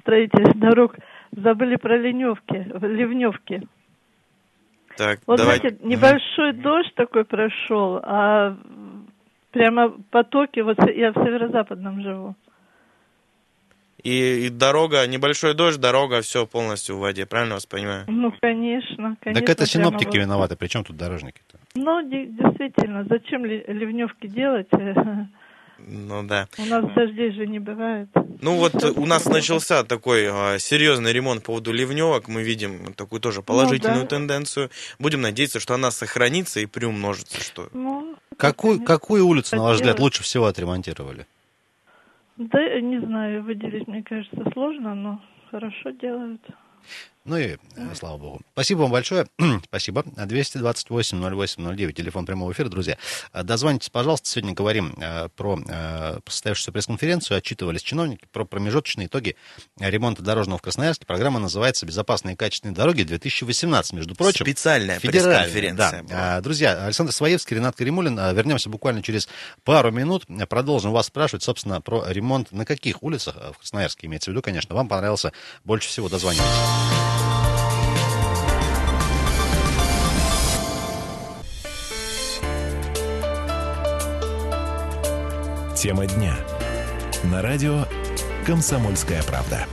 строители 0.00 0.58
дорог 0.58 0.96
забыли 1.32 1.76
про 1.76 1.96
ливневки, 1.96 2.70
ливневки. 2.86 3.66
Так, 4.96 5.20
вот, 5.26 5.38
давай. 5.38 5.58
знаете, 5.58 5.78
небольшой 5.82 6.50
mm-hmm. 6.50 6.62
дождь 6.62 6.94
такой 6.94 7.24
прошел, 7.24 8.00
а 8.02 8.56
прямо 9.50 9.90
потоки, 10.10 10.60
вот 10.60 10.78
я 10.94 11.12
в 11.12 11.14
северо-западном 11.14 12.02
живу. 12.02 12.34
И, 14.04 14.46
и 14.46 14.48
дорога, 14.48 15.06
небольшой 15.06 15.54
дождь, 15.54 15.80
дорога, 15.80 16.20
все 16.20 16.46
полностью 16.46 16.96
в 16.96 17.00
воде, 17.00 17.26
правильно 17.26 17.54
вас 17.54 17.66
понимаю? 17.66 18.04
Ну, 18.06 18.32
конечно, 18.40 19.16
конечно. 19.20 19.40
Так 19.40 19.50
это 19.50 19.66
синоптики 19.66 20.16
вот... 20.16 20.24
виноваты, 20.24 20.56
при 20.56 20.68
чем 20.68 20.84
тут 20.84 20.96
дорожники-то? 20.96 21.58
Ну, 21.74 22.02
действительно, 22.08 23.04
зачем 23.08 23.44
ли, 23.44 23.64
ливневки 23.66 24.28
делать? 24.28 24.68
Ну 25.78 26.22
да. 26.24 26.48
У 26.58 26.64
нас 26.64 26.84
дождей 26.94 27.32
же 27.32 27.46
не 27.46 27.60
бывает. 27.60 28.08
Ну 28.40 28.56
вот 28.56 28.82
у 28.84 29.06
нас 29.06 29.26
начался 29.26 29.84
такой 29.84 30.26
а, 30.28 30.58
серьезный 30.58 31.12
ремонт 31.12 31.42
по 31.42 31.46
поводу 31.46 31.72
ливневок. 31.72 32.28
Мы 32.28 32.42
видим 32.42 32.92
такую 32.94 33.20
тоже 33.20 33.42
положительную 33.42 34.02
ну, 34.02 34.08
да. 34.08 34.16
тенденцию. 34.16 34.70
Будем 34.98 35.20
надеяться, 35.20 35.60
что 35.60 35.74
она 35.74 35.90
сохранится 35.90 36.60
и 36.60 36.66
приумножится. 36.66 37.40
Что... 37.40 37.68
Ну, 37.72 37.97
какую, 38.38 38.80
какую 38.80 39.26
улицу, 39.26 39.56
на 39.56 39.62
ваш 39.62 39.76
взгляд, 39.76 39.98
лучше 39.98 40.22
всего 40.22 40.46
отремонтировали? 40.46 41.26
Да, 42.36 42.80
не 42.80 43.00
знаю, 43.00 43.42
выделить, 43.42 43.88
мне 43.88 44.02
кажется, 44.02 44.48
сложно, 44.52 44.94
но 44.94 45.20
хорошо 45.50 45.90
делают. 45.90 46.40
Ну 47.28 47.36
и 47.36 47.56
э, 47.76 47.94
слава 47.94 48.16
богу. 48.16 48.40
Спасибо 48.52 48.80
вам 48.80 48.90
большое. 48.90 49.26
Спасибо. 49.64 50.00
228-08-09, 50.00 51.92
телефон 51.92 52.24
прямого 52.24 52.52
эфира, 52.52 52.70
друзья. 52.70 52.96
Э, 53.34 53.42
дозвонитесь, 53.42 53.90
пожалуйста. 53.90 54.30
Сегодня 54.30 54.54
говорим 54.54 54.94
э, 54.98 55.28
про 55.36 55.58
состоявшуюся 56.26 56.72
пресс-конференцию. 56.72 57.36
Отчитывались 57.36 57.82
чиновники 57.82 58.24
про 58.32 58.44
промежуточные 58.44 59.08
итоги 59.08 59.36
ремонта 59.78 60.22
дорожного 60.22 60.58
в 60.58 60.62
Красноярске. 60.62 61.04
Программа 61.04 61.38
называется 61.38 61.84
«Безопасные 61.84 62.32
и 62.32 62.36
качественные 62.36 62.74
дороги 62.74 63.02
2018». 63.02 63.94
Между 63.94 64.14
прочим, 64.14 64.46
специальная 64.46 64.98
пресс-конференция. 64.98 66.04
Да. 66.04 66.40
Друзья, 66.40 66.86
Александр 66.86 67.12
Своевский, 67.12 67.56
Ренат 67.56 67.76
Каримулин. 67.76 68.16
Вернемся 68.34 68.70
буквально 68.70 69.02
через 69.02 69.28
пару 69.64 69.90
минут. 69.90 70.24
Продолжим 70.48 70.92
вас 70.92 71.06
спрашивать, 71.06 71.42
собственно, 71.42 71.82
про 71.82 72.04
ремонт 72.08 72.52
на 72.52 72.64
каких 72.64 73.02
улицах 73.02 73.36
в 73.52 73.58
Красноярске, 73.58 74.06
имеется 74.06 74.30
в 74.30 74.32
виду, 74.32 74.40
конечно, 74.40 74.74
вам 74.74 74.88
понравился 74.88 75.32
больше 75.64 75.88
всего. 75.88 76.08
Дозвонитесь. 76.08 77.17
Тема 85.80 86.06
дня. 86.06 86.36
На 87.22 87.40
радио 87.40 87.86
«Комсомольская 88.44 89.22
правда». 89.22 89.64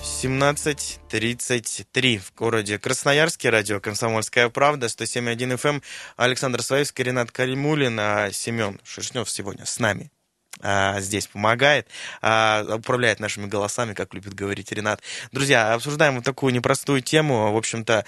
17.33 0.00 2.18
в 2.18 2.32
городе 2.36 2.78
Красноярске. 2.78 3.50
Радио 3.50 3.80
«Комсомольская 3.80 4.48
правда», 4.50 4.86
107.1 4.86 5.56
FM. 5.56 5.68
Эм. 5.68 5.82
Александр 6.16 6.62
Своевский, 6.62 7.02
Ренат 7.02 7.32
Каримулин, 7.32 7.98
а 7.98 8.30
Семен 8.30 8.80
Шершнев 8.84 9.28
сегодня 9.28 9.66
с 9.66 9.80
нами 9.80 10.12
а, 10.60 11.00
здесь 11.00 11.26
помогает, 11.26 11.88
а, 12.20 12.64
управляет 12.76 13.20
нашими 13.20 13.46
голосами, 13.46 13.94
как 13.94 14.14
любит 14.14 14.34
говорить 14.34 14.72
Ренат. 14.72 15.02
Друзья, 15.32 15.74
обсуждаем 15.74 16.16
вот 16.16 16.24
такую 16.24 16.52
непростую 16.52 17.00
тему. 17.00 17.52
В 17.52 17.56
общем-то, 17.56 18.04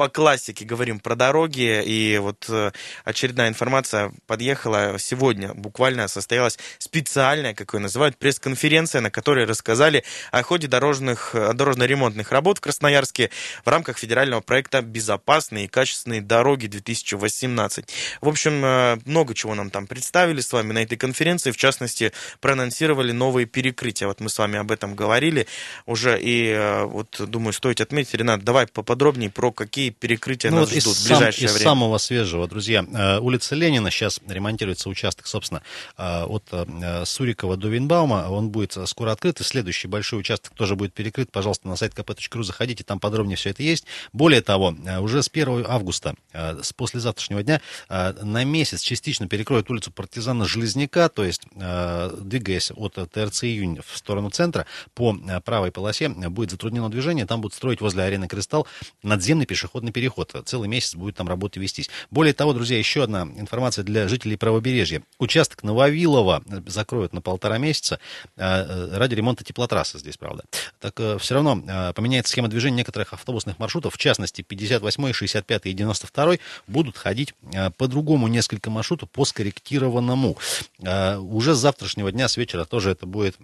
по 0.00 0.08
классике 0.08 0.64
говорим 0.64 0.98
про 0.98 1.14
дороги, 1.14 1.82
и 1.84 2.16
вот 2.16 2.46
э, 2.48 2.70
очередная 3.04 3.50
информация 3.50 4.14
подъехала 4.26 4.96
сегодня. 4.98 5.52
Буквально 5.52 6.08
состоялась 6.08 6.58
специальная, 6.78 7.52
как 7.52 7.74
ее 7.74 7.80
называют, 7.80 8.16
пресс-конференция, 8.16 9.02
на 9.02 9.10
которой 9.10 9.44
рассказали 9.44 10.02
о 10.30 10.42
ходе 10.42 10.68
дорожных, 10.68 11.34
дорожно-ремонтных 11.34 12.32
работ 12.32 12.56
в 12.56 12.60
Красноярске 12.62 13.28
в 13.62 13.68
рамках 13.68 13.98
федерального 13.98 14.40
проекта 14.40 14.80
«Безопасные 14.80 15.66
и 15.66 15.68
качественные 15.68 16.22
дороги 16.22 16.64
2018». 16.64 17.86
В 18.22 18.28
общем, 18.28 18.64
э, 18.64 18.98
много 19.04 19.34
чего 19.34 19.54
нам 19.54 19.68
там 19.68 19.86
представили 19.86 20.40
с 20.40 20.50
вами 20.50 20.72
на 20.72 20.82
этой 20.82 20.96
конференции. 20.96 21.50
В 21.50 21.58
частности, 21.58 22.14
проанонсировали 22.40 23.12
новые 23.12 23.44
перекрытия. 23.44 24.06
Вот 24.06 24.20
мы 24.20 24.30
с 24.30 24.38
вами 24.38 24.58
об 24.58 24.70
этом 24.70 24.94
говорили 24.94 25.46
уже, 25.84 26.18
и 26.18 26.46
э, 26.46 26.84
вот, 26.84 27.20
думаю, 27.20 27.52
стоит 27.52 27.82
отметить, 27.82 28.14
Ренат, 28.14 28.42
давай 28.44 28.66
поподробнее 28.66 29.28
про 29.28 29.52
какие 29.52 29.89
перекрытия 29.90 30.50
ну, 30.50 30.60
нас 30.60 30.72
вот 30.72 30.80
ждут 30.80 30.96
в 30.96 31.06
ближайшее 31.06 31.48
сам, 31.48 31.54
время? 31.54 31.60
Из 31.60 31.62
самого 31.62 31.98
свежего, 31.98 32.48
друзья, 32.48 32.84
э, 32.84 33.18
улица 33.18 33.54
Ленина, 33.54 33.90
сейчас 33.90 34.20
ремонтируется 34.26 34.88
участок, 34.88 35.26
собственно, 35.26 35.62
э, 35.98 36.24
от 36.24 36.44
э, 36.52 37.04
Сурикова 37.04 37.56
до 37.56 37.68
Винбаума, 37.68 38.26
он 38.28 38.50
будет 38.50 38.76
скоро 38.86 39.12
открыт, 39.12 39.40
и 39.40 39.44
следующий 39.44 39.88
большой 39.88 40.20
участок 40.20 40.52
тоже 40.54 40.76
будет 40.76 40.92
перекрыт, 40.92 41.30
пожалуйста, 41.32 41.68
на 41.68 41.76
сайт 41.76 41.94
kp.ru 41.94 42.42
заходите, 42.42 42.84
там 42.84 43.00
подробнее 43.00 43.36
все 43.36 43.50
это 43.50 43.62
есть. 43.62 43.86
Более 44.12 44.42
того, 44.42 44.74
уже 45.00 45.22
с 45.22 45.28
1 45.28 45.66
августа, 45.68 46.14
с 46.32 46.72
послезавтрашнего 46.72 47.42
дня, 47.42 47.60
на 47.88 48.44
месяц 48.44 48.80
частично 48.80 49.28
перекроют 49.28 49.70
улицу 49.70 49.90
партизана 49.90 50.46
Железняка, 50.46 51.08
то 51.08 51.24
есть, 51.24 51.42
двигаясь 51.54 52.70
от 52.74 52.94
ТРЦ 52.94 53.44
«Июнь» 53.44 53.80
в 53.86 53.96
сторону 53.96 54.30
центра, 54.30 54.66
по 54.94 55.14
правой 55.44 55.70
полосе 55.70 56.08
будет 56.08 56.50
затруднено 56.50 56.90
движение, 56.90 57.26
там 57.26 57.40
будут 57.40 57.54
строить 57.54 57.80
возле 57.80 58.02
арены 58.04 58.28
«Кристалл» 58.28 58.66
надземный 59.02 59.46
пешеходный 59.46 59.69
пешеходный 59.70 59.92
переход. 59.92 60.34
Целый 60.44 60.68
месяц 60.68 60.94
будет 60.94 61.16
там 61.16 61.28
работа 61.28 61.60
вестись. 61.60 61.88
Более 62.10 62.34
того, 62.34 62.52
друзья, 62.52 62.76
еще 62.76 63.04
одна 63.04 63.22
информация 63.22 63.84
для 63.84 64.08
жителей 64.08 64.36
правобережья. 64.36 65.02
Участок 65.18 65.62
Нововилова 65.62 66.42
закроют 66.66 67.12
на 67.12 67.20
полтора 67.20 67.58
месяца 67.58 68.00
э, 68.36 68.96
ради 68.96 69.14
ремонта 69.14 69.44
теплотрассы 69.44 69.98
здесь, 69.98 70.16
правда. 70.16 70.44
Так 70.80 70.98
э, 70.98 71.18
все 71.18 71.34
равно 71.34 71.62
э, 71.66 71.92
поменяется 71.92 72.32
схема 72.32 72.48
движения 72.48 72.78
некоторых 72.78 73.12
автобусных 73.12 73.58
маршрутов, 73.58 73.94
в 73.94 73.98
частности, 73.98 74.42
58, 74.42 75.12
65 75.12 75.66
и 75.66 75.72
92 75.72 76.36
будут 76.66 76.96
ходить 76.96 77.34
по-другому 77.76 78.28
несколько 78.28 78.70
маршрутов 78.70 79.10
по 79.10 79.24
скорректированному. 79.24 80.36
Уже 80.80 81.54
с 81.54 81.58
завтрашнего 81.58 82.10
дня, 82.10 82.28
с 82.28 82.36
вечера 82.36 82.64
тоже 82.64 82.90
это 82.90 83.06
будет, 83.06 83.36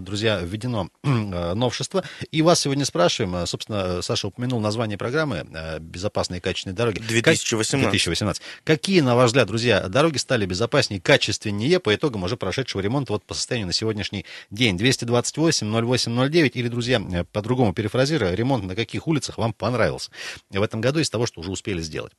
друзья, 0.00 0.40
введено 0.40 0.88
новшество. 1.02 2.04
И 2.30 2.42
вас 2.42 2.60
сегодня 2.60 2.84
спрашиваем, 2.84 3.46
собственно, 3.46 4.02
Саша 4.02 4.28
упомянул 4.28 4.60
название 4.60 4.98
программы 4.98 5.46
безопасные 5.78 6.38
и 6.38 6.40
качественные 6.40 6.76
дороги. 6.76 7.00
2018. 7.00 7.90
2018. 7.90 8.42
Какие, 8.64 9.00
на 9.00 9.16
ваш 9.16 9.28
взгляд, 9.28 9.48
друзья, 9.48 9.88
дороги 9.88 10.16
стали 10.16 10.46
безопаснее 10.46 10.98
и 10.98 11.02
качественнее 11.02 11.80
по 11.80 11.94
итогам 11.94 12.24
уже 12.24 12.36
прошедшего 12.36 12.80
ремонта 12.80 13.12
вот 13.12 13.24
по 13.24 13.34
состоянию 13.34 13.66
на 13.66 13.72
сегодняшний 13.72 14.24
день? 14.50 14.76
228-08-09 14.76 16.50
или, 16.54 16.68
друзья, 16.68 17.00
по-другому 17.32 17.72
перефразируя, 17.72 18.34
ремонт 18.34 18.64
на 18.64 18.74
каких 18.74 19.06
улицах 19.06 19.38
вам 19.38 19.52
понравился 19.52 20.10
в 20.50 20.62
этом 20.62 20.80
году 20.80 21.00
из 21.00 21.10
того, 21.10 21.26
что 21.26 21.40
уже 21.40 21.50
успели 21.50 21.80
сделать? 21.80 22.12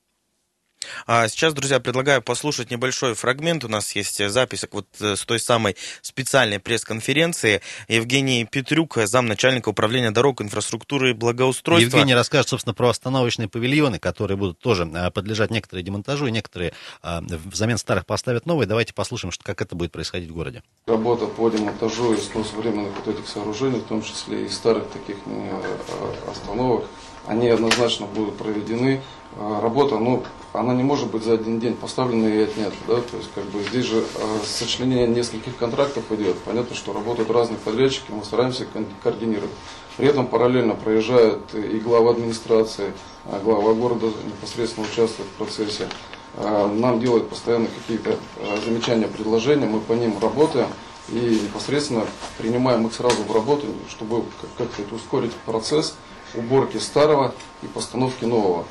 А 1.07 1.27
сейчас, 1.27 1.53
друзья, 1.53 1.79
предлагаю 1.79 2.21
послушать 2.21 2.71
небольшой 2.71 3.13
фрагмент. 3.13 3.63
У 3.63 3.67
нас 3.67 3.95
есть 3.95 4.27
запись 4.29 4.65
вот 4.71 4.87
э, 4.99 5.15
с 5.15 5.25
той 5.25 5.39
самой 5.39 5.75
специальной 6.01 6.59
пресс-конференции. 6.59 7.61
Евгений 7.87 8.45
Петрюк, 8.45 8.97
замначальника 9.05 9.69
управления 9.69 10.11
дорог, 10.11 10.41
инфраструктуры 10.41 11.11
и 11.11 11.13
благоустройства. 11.13 11.97
Евгений 11.97 12.15
расскажет, 12.15 12.49
собственно, 12.49 12.73
про 12.73 12.89
остановочные 12.89 13.47
павильоны, 13.47 13.99
которые 13.99 14.37
будут 14.37 14.59
тоже 14.59 14.89
э, 14.93 15.11
подлежать 15.11 15.51
некоторые 15.51 15.83
демонтажу, 15.83 16.27
и 16.27 16.31
некоторые 16.31 16.73
э, 17.01 17.19
взамен 17.45 17.77
старых 17.77 18.05
поставят 18.05 18.45
новые. 18.45 18.67
Давайте 18.67 18.93
послушаем, 18.93 19.31
что, 19.31 19.43
как 19.43 19.61
это 19.61 19.75
будет 19.75 19.91
происходить 19.91 20.29
в 20.29 20.33
городе. 20.33 20.63
Работа 20.87 21.25
по 21.27 21.49
демонтажу 21.49 22.13
и 22.13 22.17
сносу 22.17 22.55
временных 22.57 22.93
вот 22.95 23.13
этих 23.13 23.27
сооружений, 23.27 23.79
в 23.79 23.85
том 23.85 24.01
числе 24.03 24.45
и 24.45 24.49
старых 24.49 24.89
таких 24.89 25.17
остановок, 26.29 26.85
они 27.27 27.49
однозначно 27.49 28.05
будут 28.05 28.37
проведены. 28.37 29.01
А, 29.39 29.61
работа, 29.61 29.97
ну, 29.97 30.23
она 30.51 30.73
не 30.73 30.83
может 30.83 31.09
быть 31.09 31.23
за 31.23 31.33
один 31.33 31.59
день 31.59 31.73
поставлена 31.75 32.27
и 32.27 32.43
отнята, 32.43 32.75
да, 32.87 32.95
то 32.97 33.17
есть 33.17 33.29
как 33.33 33.45
бы 33.45 33.63
здесь 33.63 33.85
же 33.85 34.03
а, 34.15 34.39
сочленение 34.45 35.07
нескольких 35.07 35.57
контрактов 35.57 36.03
идет, 36.11 36.37
понятно, 36.39 36.75
что 36.75 36.93
работают 36.93 37.31
разные 37.31 37.57
подрядчики, 37.57 38.11
мы 38.11 38.23
стараемся 38.23 38.67
координировать. 39.01 39.49
При 39.97 40.07
этом 40.07 40.27
параллельно 40.27 40.75
проезжает 40.75 41.53
и 41.55 41.79
глава 41.79 42.11
администрации, 42.11 42.93
а, 43.25 43.39
глава 43.39 43.73
города 43.73 44.07
непосредственно 44.25 44.85
участвует 44.85 45.29
в 45.29 45.37
процессе, 45.37 45.87
нам 46.35 46.99
делают 46.99 47.29
постоянно 47.29 47.67
какие-то 47.67 48.17
замечания, 48.65 49.07
предложения, 49.07 49.67
мы 49.67 49.79
по 49.79 49.93
ним 49.93 50.17
работаем 50.19 50.67
и 51.09 51.39
непосредственно 51.43 52.07
принимаем 52.39 52.87
их 52.87 52.93
сразу 52.95 53.21
в 53.21 53.31
работу, 53.31 53.67
чтобы 53.87 54.23
как-то 54.57 54.95
ускорить 54.95 55.31
процесс 55.45 55.95
уборки 56.35 56.77
старого 56.77 57.33
и 57.61 57.67
постановки 57.67 58.25
нового. 58.25 58.65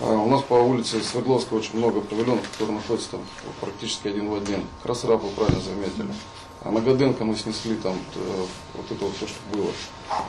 А 0.00 0.12
у 0.12 0.28
нас 0.28 0.42
по 0.42 0.54
улице 0.54 1.02
Свердловской 1.02 1.58
очень 1.58 1.76
много 1.76 2.00
павильонов, 2.00 2.48
которые 2.52 2.76
находятся 2.76 3.10
там 3.10 3.20
практически 3.60 4.08
один 4.08 4.30
в 4.30 4.34
один. 4.34 4.64
Красрап 4.82 5.22
вы 5.22 5.28
правильно 5.30 5.60
заметили. 5.60 6.08
А 6.62 6.70
на 6.70 6.80
Годенко 6.80 7.24
мы 7.24 7.36
снесли 7.36 7.74
там 7.76 7.96
э, 8.14 8.46
вот 8.74 8.90
это 8.90 9.04
вот 9.04 9.14
все, 9.16 9.26
что 9.26 9.38
было. 9.52 9.70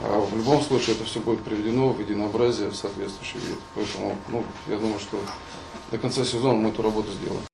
А 0.02 0.20
в 0.20 0.36
любом 0.36 0.62
случае 0.62 0.96
это 0.96 1.06
все 1.06 1.20
будет 1.20 1.44
приведено 1.44 1.90
в 1.90 2.00
единообразие, 2.00 2.70
в 2.70 2.76
соответствующий 2.76 3.40
вид. 3.40 3.60
Поэтому, 3.76 4.16
ну, 4.30 4.44
я 4.68 4.78
думаю, 4.78 5.00
что 5.00 5.18
до 5.92 5.98
конца 5.98 6.24
сезона 6.24 6.54
мы 6.54 6.70
эту 6.70 6.82
работу 6.82 7.12
сделаем. 7.12 7.51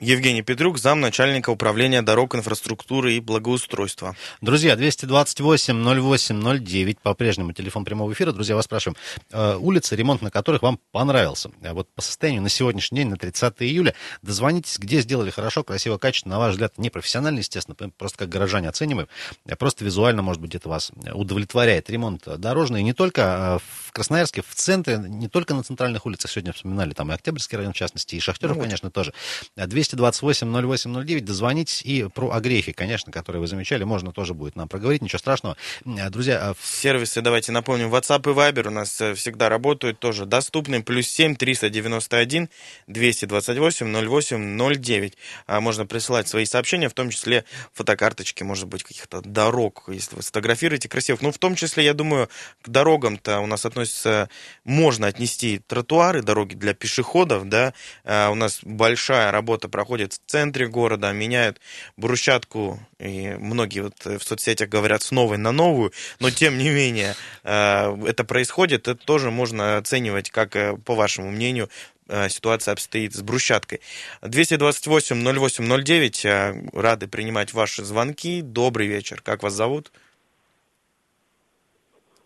Евгений 0.00 0.42
Петрук, 0.42 0.78
замначальника 0.78 1.50
управления 1.50 2.02
дорог, 2.02 2.36
инфраструктуры 2.36 3.14
и 3.14 3.20
благоустройства. 3.20 4.14
Друзья, 4.40 4.76
228-08-09, 4.76 6.98
по-прежнему 7.02 7.52
телефон 7.52 7.84
прямого 7.84 8.12
эфира. 8.12 8.30
Друзья, 8.30 8.54
вас 8.54 8.66
спрашиваем, 8.66 8.96
э, 9.32 9.56
улицы, 9.56 9.96
ремонт 9.96 10.22
на 10.22 10.30
которых 10.30 10.62
вам 10.62 10.78
понравился? 10.92 11.50
А 11.64 11.74
вот 11.74 11.88
по 11.96 12.00
состоянию 12.00 12.42
на 12.42 12.48
сегодняшний 12.48 12.98
день, 12.98 13.08
на 13.08 13.16
30 13.16 13.62
июля, 13.62 13.92
дозвонитесь, 14.22 14.78
где 14.78 15.00
сделали 15.00 15.30
хорошо, 15.30 15.64
красиво, 15.64 15.98
качественно, 15.98 16.36
на 16.36 16.38
ваш 16.38 16.52
взгляд, 16.52 16.78
не 16.78 16.90
профессионально, 16.90 17.40
естественно, 17.40 17.74
просто 17.90 18.18
как 18.18 18.28
горожане 18.28 18.68
оцениваем, 18.68 19.08
а 19.50 19.56
просто 19.56 19.84
визуально, 19.84 20.22
может 20.22 20.40
быть, 20.40 20.54
это 20.54 20.68
вас 20.68 20.92
удовлетворяет. 21.12 21.90
Ремонт 21.90 22.22
дорожный 22.38 22.84
не 22.84 22.92
только 22.92 23.22
э, 23.22 23.58
в 23.88 23.90
Красноярске, 23.90 24.44
в 24.48 24.54
центре, 24.54 24.96
не 24.96 25.26
только 25.26 25.54
на 25.54 25.64
центральных 25.64 26.06
улицах, 26.06 26.30
сегодня 26.30 26.52
вспоминали, 26.52 26.92
там 26.92 27.10
и 27.10 27.14
Октябрьский 27.16 27.58
район, 27.58 27.72
в 27.72 27.76
частности, 27.76 28.14
и 28.14 28.20
Шахтеров, 28.20 28.58
ну, 28.58 28.62
конечно, 28.62 28.92
тоже. 28.92 29.12
200 29.56 29.87
228 29.96 30.66
08 30.66 31.04
09, 31.04 31.24
дозвонитесь. 31.24 31.82
И 31.82 32.08
про 32.12 32.30
огрехи, 32.30 32.72
конечно, 32.72 33.12
которые 33.12 33.40
вы 33.40 33.46
замечали, 33.46 33.84
можно 33.84 34.12
тоже 34.12 34.34
будет 34.34 34.56
нам 34.56 34.68
проговорить, 34.68 35.02
ничего 35.02 35.18
страшного. 35.18 35.56
Э, 35.84 36.10
друзья... 36.10 36.38
А 36.50 36.54
Сервисы, 36.62 37.20
давайте 37.20 37.52
напомним, 37.52 37.94
WhatsApp 37.94 38.30
и 38.30 38.34
Viber 38.34 38.68
у 38.68 38.70
нас 38.70 39.00
э, 39.00 39.14
всегда 39.14 39.48
работают, 39.48 39.98
тоже 39.98 40.26
доступны. 40.26 40.82
Плюс 40.82 41.08
7 41.08 41.36
391 41.36 42.48
228 42.86 44.08
08 44.08 44.78
09. 44.78 45.18
Можно 45.48 45.86
присылать 45.86 46.28
свои 46.28 46.44
сообщения, 46.44 46.88
в 46.88 46.94
том 46.94 47.10
числе 47.10 47.44
фотокарточки, 47.72 48.42
может 48.42 48.66
быть, 48.66 48.82
каких-то 48.82 49.20
дорог, 49.22 49.84
если 49.88 50.16
вы 50.16 50.22
сфотографируете 50.22 50.88
красивых. 50.88 51.22
Ну, 51.22 51.32
в 51.32 51.38
том 51.38 51.54
числе, 51.54 51.84
я 51.84 51.94
думаю, 51.94 52.28
к 52.62 52.68
дорогам-то 52.68 53.40
у 53.40 53.46
нас 53.46 53.64
относится, 53.64 54.28
можно 54.64 55.06
отнести 55.06 55.60
тротуары, 55.66 56.22
дороги 56.22 56.54
для 56.54 56.74
пешеходов, 56.74 57.48
да, 57.48 57.74
а 58.04 58.30
у 58.30 58.34
нас 58.34 58.60
большая 58.62 59.30
работа 59.30 59.68
проходит 59.78 60.14
в 60.14 60.18
центре 60.26 60.66
города, 60.66 61.12
меняют 61.12 61.60
брусчатку, 61.96 62.80
и 62.98 63.36
многие 63.38 63.82
вот 63.82 63.94
в 64.04 64.20
соцсетях 64.24 64.68
говорят 64.68 65.02
с 65.02 65.12
новой 65.12 65.38
на 65.38 65.52
новую, 65.52 65.92
но 66.18 66.30
тем 66.30 66.58
не 66.58 66.70
менее 66.70 67.14
э, 67.44 67.96
это 68.04 68.24
происходит, 68.24 68.88
это 68.88 68.96
тоже 68.96 69.30
можно 69.30 69.76
оценивать, 69.76 70.30
как, 70.30 70.56
э, 70.56 70.76
по 70.84 70.96
вашему 70.96 71.30
мнению, 71.30 71.68
э, 72.08 72.28
ситуация 72.28 72.72
обстоит 72.72 73.14
с 73.14 73.22
брусчаткой. 73.22 73.80
228-08-09, 74.22 76.70
рады 76.72 77.06
принимать 77.06 77.54
ваши 77.54 77.84
звонки. 77.84 78.42
Добрый 78.42 78.88
вечер, 78.88 79.20
как 79.22 79.44
вас 79.44 79.52
зовут? 79.52 79.92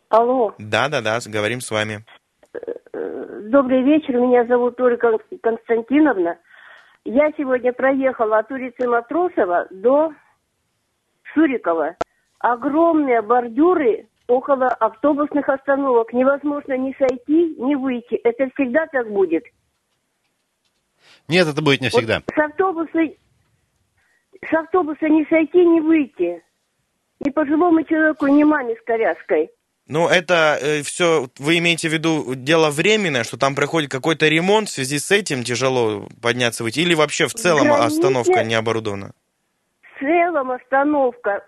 Алло. 0.08 0.54
Да-да-да, 0.56 1.20
говорим 1.26 1.60
с 1.60 1.70
вами. 1.70 2.02
Добрый 3.50 3.82
вечер, 3.82 4.14
меня 4.14 4.46
зовут 4.46 4.80
Ольга 4.80 5.18
Константиновна. 5.42 6.38
Я 7.04 7.32
сегодня 7.36 7.72
проехала 7.72 8.38
от 8.38 8.50
улицы 8.52 8.86
Матросова 8.86 9.66
до 9.70 10.12
Шурикова. 11.22 11.96
Огромные 12.38 13.22
бордюры 13.22 14.08
около 14.28 14.68
автобусных 14.68 15.48
остановок. 15.48 16.12
Невозможно 16.12 16.76
ни 16.76 16.94
сойти, 16.96 17.56
ни 17.58 17.74
выйти. 17.74 18.14
Это 18.14 18.48
всегда 18.54 18.86
так 18.86 19.10
будет. 19.10 19.44
Нет, 21.28 21.48
это 21.48 21.60
будет 21.60 21.80
не 21.80 21.88
всегда. 21.88 22.20
Вот 22.26 22.34
с 22.34 22.38
автобуса, 22.38 22.98
с 24.48 24.54
автобуса 24.54 25.08
не 25.08 25.24
сойти, 25.26 25.64
не 25.64 25.80
выйти. 25.80 26.42
Ни 27.20 27.30
пожилому 27.30 27.82
человеку, 27.84 28.26
ни 28.26 28.44
маме 28.44 28.76
с 28.76 28.82
коляской. 28.82 29.50
Ну, 29.88 30.08
это 30.08 30.58
э, 30.60 30.82
все, 30.82 31.26
вы 31.38 31.58
имеете 31.58 31.88
в 31.88 31.92
виду 31.92 32.34
дело 32.34 32.70
временное, 32.70 33.24
что 33.24 33.36
там 33.36 33.54
проходит 33.54 33.90
какой-то 33.90 34.28
ремонт, 34.28 34.68
в 34.68 34.72
связи 34.72 34.98
с 34.98 35.10
этим 35.10 35.42
тяжело 35.42 36.08
подняться 36.22 36.62
выйти, 36.62 36.80
или 36.80 36.94
вообще 36.94 37.26
в 37.26 37.34
целом 37.34 37.64
Границе... 37.64 37.86
остановка 37.86 38.44
не 38.44 38.54
оборудована? 38.54 39.12
В 39.82 40.00
целом 40.00 40.52
остановка. 40.52 41.44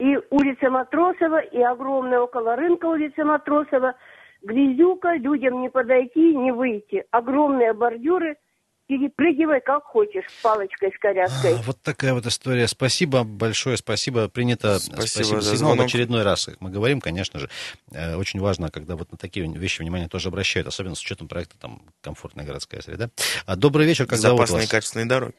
И 0.00 0.16
улица 0.30 0.70
Матросова, 0.70 1.40
и 1.40 1.60
огромная 1.60 2.20
около 2.20 2.56
рынка 2.56 2.86
улица 2.86 3.24
Матросова. 3.24 3.94
Грязюка, 4.42 5.16
людям 5.16 5.60
не 5.60 5.68
подойти, 5.68 6.34
не 6.36 6.52
выйти. 6.52 7.04
Огромные 7.10 7.72
бордюры– 7.72 8.36
перепрыгивай 8.88 9.60
как 9.60 9.84
хочешь, 9.84 10.24
палочкой 10.42 10.90
с 10.92 10.98
коляской. 10.98 11.52
А, 11.52 11.62
вот 11.62 11.80
такая 11.82 12.14
вот 12.14 12.26
история. 12.26 12.66
Спасибо 12.66 13.22
большое, 13.22 13.76
спасибо. 13.76 14.28
Принято. 14.28 14.78
Спасибо, 14.78 15.06
спасибо 15.06 15.40
за 15.42 15.56
сигнал 15.56 15.76
в 15.76 15.80
очередной 15.80 16.22
раз. 16.22 16.48
Мы 16.58 16.70
говорим, 16.70 17.00
конечно 17.00 17.38
же, 17.38 17.50
э, 17.92 18.16
очень 18.16 18.40
важно, 18.40 18.70
когда 18.70 18.96
вот 18.96 19.12
на 19.12 19.18
такие 19.18 19.46
вещи 19.46 19.82
внимание 19.82 20.08
тоже 20.08 20.28
обращают, 20.28 20.66
особенно 20.66 20.94
с 20.94 21.02
учетом 21.02 21.28
проекта 21.28 21.58
там 21.60 21.82
«Комфортная 22.00 22.46
городская 22.46 22.80
среда». 22.80 23.10
А 23.46 23.56
добрый 23.56 23.86
вечер, 23.86 24.06
как 24.06 24.14
Безопасные 24.14 24.46
зовут 24.46 24.62
вас? 24.62 24.70
качественные 24.70 25.06
дороги. 25.06 25.34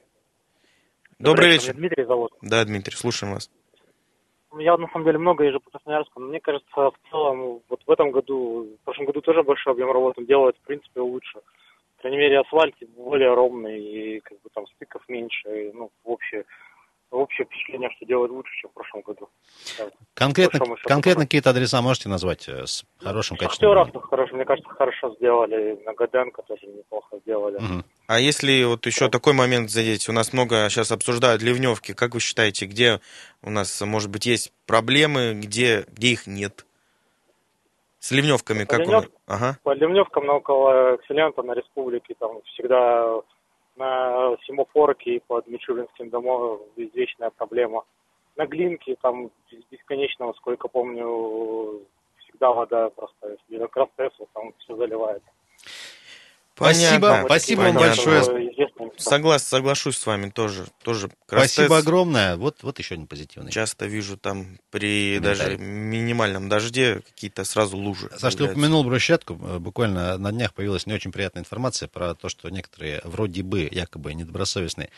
Добрый, 1.18 1.36
добрый 1.36 1.52
вечер. 1.54 1.74
Дмитрий 1.74 2.06
зовут. 2.06 2.32
Да, 2.44 2.64
Дмитрий, 2.64 2.96
слушаем 2.96 3.34
вас. 3.34 3.50
Я, 4.60 4.78
на 4.78 4.88
самом 4.90 5.06
деле, 5.06 5.18
много 5.18 5.44
езжу 5.44 5.60
по 5.60 5.72
Красноярску, 5.72 6.20
но 6.20 6.28
мне 6.28 6.40
кажется, 6.40 6.70
в 6.76 6.94
целом, 7.10 7.62
вот 7.68 7.82
в 7.86 7.92
этом 7.92 8.12
году, 8.12 8.78
в 8.82 8.86
прошлом 8.86 9.08
году 9.08 9.22
тоже 9.22 9.42
большой 9.44 9.74
объем 9.74 9.92
работы 9.92 10.24
делают, 10.26 10.56
в 10.58 10.68
принципе, 10.68 11.02
лучше 11.02 11.40
по 12.00 12.04
крайней 12.04 12.18
мере, 12.18 12.40
асфальт 12.40 12.76
более 12.96 13.34
ровный, 13.34 13.78
и 13.78 14.20
как 14.22 14.40
бы 14.42 14.50
там 14.54 14.66
стыков 14.68 15.02
меньше, 15.10 15.50
и, 15.50 15.72
ну, 15.74 15.92
в 16.06 16.10
общее, 16.10 16.46
общее 17.12 17.46
впечатление, 17.46 17.90
что 17.98 18.06
делают 18.06 18.32
лучше, 18.32 18.52
чем 18.62 18.70
в 18.70 18.74
прошлом 18.74 19.02
году. 19.02 19.28
Конкретно, 20.14 20.62
конкретно 20.86 21.26
какие-то 21.26 21.50
адреса 21.50 21.82
можете 21.82 22.08
назвать 22.08 22.48
э, 22.48 22.66
с 22.66 22.86
хорошим 23.00 23.36
качеством? 23.36 23.74
Шахтеров 23.74 24.04
хорошо, 24.06 24.36
мне 24.36 24.46
кажется, 24.46 24.70
хорошо 24.70 25.14
сделали, 25.16 25.78
на 25.86 25.94
Годенко 25.94 26.42
тоже 26.44 26.68
неплохо 26.68 27.18
сделали. 27.20 27.58
Угу. 27.58 27.84
А 28.08 28.20
если 28.22 28.64
вот 28.64 28.86
еще 28.86 29.06
да. 29.06 29.12
такой 29.12 29.34
момент 29.34 29.70
задеть, 29.70 30.08
у 30.08 30.14
нас 30.14 30.32
много 30.32 30.70
сейчас 30.70 30.94
обсуждают 30.94 31.42
ливневки, 31.42 31.94
как 31.94 32.14
вы 32.14 32.22
считаете, 32.22 32.66
где 32.66 33.02
у 33.42 33.50
нас, 33.50 33.82
может 33.82 34.10
быть, 34.10 34.26
есть 34.26 34.54
проблемы, 34.66 35.34
где, 35.34 35.84
где 35.90 36.14
их 36.14 36.28
нет? 36.28 36.66
С 38.00 38.12
ливневками 38.12 38.64
по 38.64 38.70
как 38.70 38.80
ливнев... 38.80 39.06
он? 39.06 39.12
Ага. 39.28 39.58
По 39.64 39.74
ливневкам 39.74 40.26
на 40.26 40.34
около 40.36 40.96
Экселента, 40.96 41.44
на 41.44 41.54
Республике, 41.54 42.16
там 42.18 42.42
всегда 42.44 43.22
на 43.76 44.36
Семофорке 44.46 45.16
и 45.16 45.24
под 45.26 45.48
Мичуринским 45.48 46.10
домом 46.10 46.60
извечная 46.76 47.30
проблема. 47.30 47.84
На 48.36 48.46
Глинке 48.46 48.96
там 49.02 49.32
бесконечно, 49.72 50.34
сколько 50.38 50.68
помню, 50.68 51.82
всегда 52.20 52.52
вода 52.52 52.90
просто, 52.90 53.38
если 53.50 53.68
там 54.34 54.54
все 54.60 54.76
заливает. 54.76 55.24
Спасибо, 56.60 57.08
Понятно. 57.08 57.26
спасибо 57.26 57.62
вам 57.62 57.76
большое. 57.76 58.50
Соглас, 58.98 59.44
соглашусь 59.44 59.98
с 59.98 60.06
вами 60.06 60.30
тоже. 60.30 60.66
тоже 60.84 61.10
Спасибо 61.26 61.78
огромное. 61.78 62.36
Вот, 62.36 62.64
вот 62.64 62.80
еще 62.80 62.96
один 62.96 63.08
позитивный. 63.08 63.52
Часто 63.52 63.86
вижу 63.86 64.18
там 64.18 64.58
при 64.72 65.20
даже 65.20 65.58
минимальном 65.58 66.50
дожде 66.50 67.02
какие-то 67.08 67.46
сразу 67.46 67.78
лужи. 67.78 68.10
Саш, 68.18 68.36
ты 68.36 68.44
упомянул 68.44 68.84
брусчатку. 68.84 69.36
Буквально 69.36 70.18
на 70.18 70.32
днях 70.32 70.54
появилась 70.54 70.86
не 70.86 70.94
очень 70.94 71.12
приятная 71.14 71.42
информация 71.42 71.88
про 71.88 72.14
то, 72.14 72.28
что 72.28 72.50
некоторые 72.50 73.02
вроде 73.06 73.42
бы 73.42 73.70
якобы 73.72 74.14
недобросовестные 74.14 74.90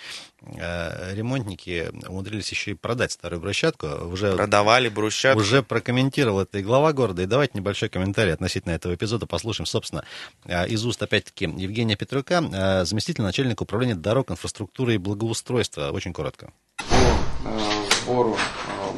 э, 0.41 1.13
ремонтники 1.13 1.91
умудрились 2.07 2.49
еще 2.49 2.71
и 2.71 2.73
продать 2.73 3.11
старую 3.11 3.39
брусчатку. 3.39 3.87
Уже, 3.87 4.35
Продавали 4.35 4.89
брусчатку. 4.89 5.41
Уже 5.41 5.61
прокомментировал 5.61 6.41
это 6.41 6.57
и 6.57 6.63
глава 6.63 6.91
города. 6.93 7.21
И 7.21 7.27
давайте 7.27 7.57
небольшой 7.57 7.89
комментарий 7.89 8.33
относительно 8.33 8.73
этого 8.73 8.95
эпизода 8.95 9.27
послушаем, 9.27 9.67
собственно, 9.67 10.03
э, 10.45 10.67
из 10.67 10.83
уст, 10.85 11.03
опять-таки, 11.03 11.50
Евгения 11.57 11.95
Петрука, 11.95 12.43
э, 12.43 12.85
заместитель 12.85 13.23
начальника 13.23 13.63
управления 13.63 13.95
дорог, 13.95 14.31
инфраструктуры 14.31 14.95
и 14.95 14.97
благоустройства. 14.97 15.91
Очень 15.91 16.13
коротко. 16.13 16.51
По 16.77 17.95
сбору 18.03 18.37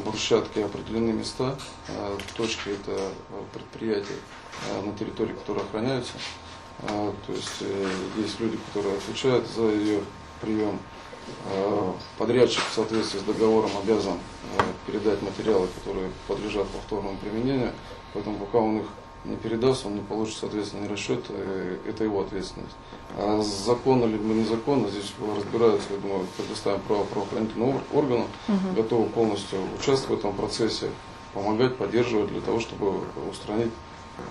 брусчатки 0.04 0.60
определены 0.60 1.12
места. 1.12 1.56
Точки 2.36 2.70
это 2.70 3.10
предприятия 3.52 4.18
на 4.84 4.92
территории, 4.98 5.32
которые 5.32 5.64
охраняются. 5.64 6.12
То 6.80 7.32
есть 7.32 7.62
есть 8.16 8.40
люди, 8.40 8.58
которые 8.68 8.96
отвечают 8.96 9.46
за 9.48 9.62
ее 9.62 10.00
прием. 10.40 10.78
Подрядчик 12.18 12.62
в 12.70 12.74
соответствии 12.74 13.18
с 13.18 13.22
договором 13.22 13.70
обязан 13.82 14.18
передать 14.86 15.22
материалы, 15.22 15.68
которые 15.78 16.10
подлежат 16.28 16.68
повторному 16.68 17.16
применению. 17.18 17.72
Поэтому 18.12 18.38
пока 18.38 18.58
он 18.58 18.78
их 18.78 18.86
не 19.24 19.36
передаст, 19.36 19.86
он 19.86 19.94
не 19.94 20.00
получит 20.00 20.36
соответственный 20.36 20.88
расчет, 20.88 21.24
это 21.86 22.04
его 22.04 22.20
ответственность. 22.20 22.76
А 23.16 23.40
законно 23.42 24.04
либо 24.06 24.24
незаконно, 24.34 24.88
здесь 24.88 25.12
разбираются, 25.36 25.88
я 25.92 25.98
думаю, 25.98 26.26
предоставим 26.36 26.80
право 26.80 27.04
правоохранительным 27.04 27.80
органам, 27.92 28.26
угу. 28.48 28.74
готовы 28.76 29.06
полностью 29.06 29.60
участвовать 29.78 30.22
в 30.22 30.26
этом 30.26 30.36
процессе, 30.36 30.90
помогать, 31.32 31.76
поддерживать 31.76 32.30
для 32.30 32.40
того, 32.40 32.60
чтобы 32.60 33.00
устранить 33.30 33.72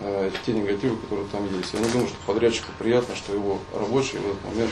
э, 0.01 0.31
те 0.45 0.53
негативы, 0.53 0.97
которые 0.97 1.27
там 1.27 1.45
есть. 1.55 1.73
Я 1.73 1.79
не 1.79 1.89
думаю, 1.89 2.07
что 2.07 2.17
подрядчику 2.25 2.71
приятно, 2.79 3.15
что 3.15 3.33
его 3.33 3.59
рабочие 3.73 4.21
в 4.21 4.25
этот 4.25 4.43
момент 4.45 4.71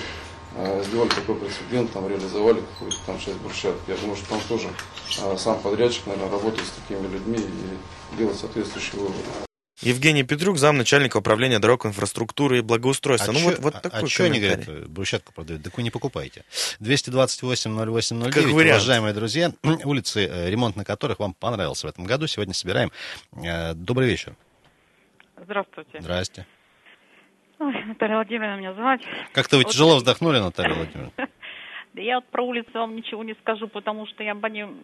э, 0.56 0.84
сделали 0.84 1.10
такой 1.10 1.36
прецедент, 1.36 1.92
там 1.92 2.08
реализовали 2.08 2.62
какую-то 2.74 2.98
там 3.06 3.20
часть 3.20 3.38
брусчатки. 3.40 3.82
Я 3.90 3.98
думаю, 3.98 4.16
что 4.16 4.30
там 4.30 4.40
тоже 4.48 4.70
э, 5.22 5.38
сам 5.38 5.60
подрядчик, 5.60 6.08
наверное, 6.08 6.32
работает 6.32 6.68
с 6.68 6.72
такими 6.72 7.08
людьми 7.08 7.40
и 7.40 8.18
делает 8.18 8.38
соответствующие 8.38 9.02
выводы. 9.02 9.18
Евгений 9.82 10.24
Петрук, 10.24 10.58
замначальника 10.58 11.18
управления 11.18 11.60
дорог, 11.60 11.86
инфраструктуры 11.86 12.60
и 12.60 12.62
благоустройства. 12.62 13.32
А 13.32 13.34
ну 13.34 13.40
чё, 13.40 13.46
вот, 13.50 13.60
вот 13.60 13.82
такой 13.82 14.04
а 14.04 14.08
что 14.08 14.26
они 14.26 14.40
говорят, 14.40 14.90
брусчатку 14.90 15.34
продают? 15.34 15.64
Так 15.64 15.76
вы 15.78 15.84
не 15.84 15.90
покупаете. 15.92 16.44
228-08-09, 16.80 18.32
Как 18.32 18.44
вариант. 18.46 18.58
уважаемые 18.82 19.14
друзья, 19.14 19.52
улицы, 19.64 20.28
э, 20.28 20.50
ремонт 20.50 20.76
на 20.76 20.86
которых 20.86 21.20
вам 21.20 21.34
понравился 21.34 21.88
в 21.88 21.90
этом 21.90 22.06
году, 22.06 22.28
сегодня 22.28 22.54
собираем. 22.54 22.92
Э, 23.34 23.74
Добрый 23.74 24.08
вечер. 24.08 24.36
Здравствуйте. 25.44 26.00
Здрасте. 26.00 26.46
Ой, 27.60 27.74
Наталья 27.86 28.16
Владимировна 28.16 28.58
меня 28.58 28.74
звать. 28.74 29.02
Как-то 29.34 29.58
вы 29.58 29.64
Вот- 29.64 29.72
тяжело 29.72 29.98
вздохнули, 29.98 30.40
Наталья 30.40 30.74
Владимировна? 30.76 31.12
Да 31.94 32.02
я 32.02 32.16
вот 32.16 32.26
про 32.28 32.42
улицу 32.44 32.70
вам 32.74 32.96
ничего 32.96 33.24
не 33.24 33.34
скажу, 33.36 33.68
потому 33.68 34.06
что 34.08 34.24
я 34.24 34.34
по 34.34 34.48
ним 34.48 34.80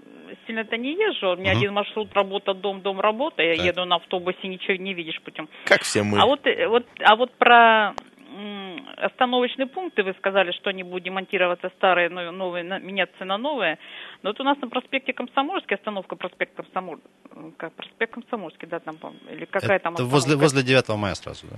сильно-то 0.46 0.76
не 0.76 0.92
езжу. 0.92 1.32
У 1.32 1.36
меня 1.38 1.52
Мгм. 1.52 1.60
один 1.60 1.74
маршрут 1.74 2.14
работа, 2.14 2.54
дом, 2.54 2.82
дом, 2.82 3.00
работа. 3.00 3.42
Я 3.44 3.56
Так. 3.56 3.66
еду 3.66 3.86
на 3.86 3.96
автобусе, 3.96 4.48
ничего 4.48 4.76
не 4.76 4.94
видишь 4.94 5.22
путем. 5.22 5.48
Как 5.66 5.84
все 5.84 6.04
мы. 6.04 6.20
А 6.20 6.26
вот, 6.26 6.46
э, 6.46 6.68
вот, 6.68 6.86
а 7.00 7.16
вот 7.16 7.32
про 7.38 7.94
остановочные 8.98 9.68
пункты 9.68 10.04
вы 10.04 10.14
сказали, 10.18 10.52
что 10.52 10.70
они 10.70 10.84
будут 10.84 11.04
демонтироваться 11.04 11.70
старые, 11.78 12.10
но 12.10 12.32
новые, 12.32 12.64
меняться 12.64 13.26
на 13.26 13.38
новые. 13.38 13.78
Но 14.22 14.30
вот 14.32 14.40
у 14.42 14.44
нас 14.44 14.58
на 14.62 14.68
проспекте 14.68 15.14
Комсомольский, 15.14 15.76
остановка 15.76 16.16
проспект 16.16 16.56
Комсомольский, 16.56 17.10
как 17.58 17.74
проспект 17.74 18.14
Комсомольский, 18.14 18.68
да, 18.68 18.80
там, 18.80 18.98
или 19.32 19.46
какая 19.46 19.80
там 19.80 19.94
Это 19.94 20.04
возле, 20.04 20.34
остановка? 20.34 20.44
возле 20.44 20.64
9 20.64 20.90
мая 20.98 21.16
сразу, 21.16 21.48
да? 21.48 21.58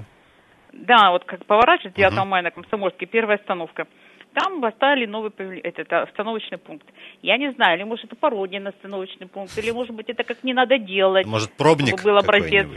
Да, 0.72 1.12
вот 1.12 1.26
как 1.26 1.46
поворачивать 1.46 1.96
9 1.96 2.14
Мгм. 2.14 2.28
мая 2.28 2.44
на 2.44 2.52
Комсомольский, 2.52 3.08
первая 3.08 3.38
остановка. 3.38 3.88
Там 4.34 4.62
поставили 4.62 5.06
новый 5.06 5.32
этот, 5.62 5.92
остановочный 5.92 6.58
пункт. 6.58 6.86
Я 7.22 7.38
не 7.38 7.52
знаю, 7.54 7.78
или 7.78 7.84
может 7.84 8.06
это 8.06 8.16
пародия 8.16 8.60
на 8.60 8.70
остановочный 8.70 9.28
пункт, 9.28 9.58
или 9.58 9.72
может 9.72 9.96
быть 9.96 10.10
это 10.10 10.24
как 10.24 10.44
не 10.44 10.54
надо 10.54 10.78
делать. 10.78 11.26
Может, 11.26 11.52
пробник 11.54 12.04
был 12.04 12.18
образец. 12.18 12.68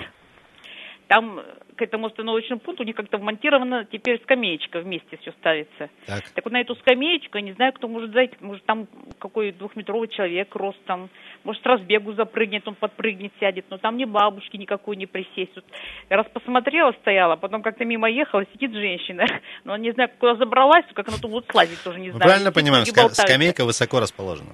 Там 1.08 1.40
к 1.76 1.82
этому 1.82 2.06
остановочному 2.06 2.60
пункту 2.60 2.82
у 2.82 2.86
них 2.86 2.96
как-то 2.96 3.18
вмонтирована 3.18 3.84
теперь 3.84 4.20
скамеечка 4.22 4.80
вместе 4.80 5.16
все 5.18 5.32
ставится. 5.32 5.88
Так. 6.06 6.22
Так 6.34 6.44
вот 6.44 6.52
на 6.52 6.60
эту 6.60 6.74
скамеечку, 6.76 7.38
я 7.38 7.42
не 7.42 7.52
знаю, 7.52 7.72
кто 7.72 7.88
может 7.88 8.12
зайти, 8.12 8.36
может 8.40 8.64
там 8.64 8.86
какой 9.18 9.52
двухметровый 9.52 10.08
человек 10.08 10.54
ростом, 10.54 11.08
может 11.44 11.62
с 11.62 11.66
разбегу 11.66 12.12
запрыгнет, 12.12 12.66
он 12.68 12.74
подпрыгнет, 12.74 13.32
сядет, 13.40 13.66
но 13.70 13.78
там 13.78 13.96
ни 13.96 14.04
бабушки 14.04 14.56
никакой 14.56 14.96
не 14.96 15.06
присесть. 15.06 15.52
Вот 15.54 15.64
я 16.10 16.16
раз 16.16 16.26
посмотрела, 16.32 16.92
стояла, 17.00 17.36
потом 17.36 17.62
как-то 17.62 17.84
мимо 17.84 18.10
ехала, 18.10 18.44
сидит 18.52 18.72
женщина, 18.72 19.24
но 19.64 19.76
не 19.76 19.92
знаю, 19.92 20.10
куда 20.18 20.36
забралась, 20.36 20.86
как 20.94 21.08
она 21.08 21.16
тут 21.18 21.30
будет 21.30 21.50
слазить, 21.50 21.82
тоже 21.82 22.00
не 22.00 22.10
знаю. 22.10 22.22
правильно 22.22 22.50
Сидит, 22.50 22.54
понимаем, 22.54 22.84
ноги 22.84 22.98
ска- 22.98 23.08
скамейка 23.10 23.64
высоко 23.64 24.00
расположена. 24.00 24.50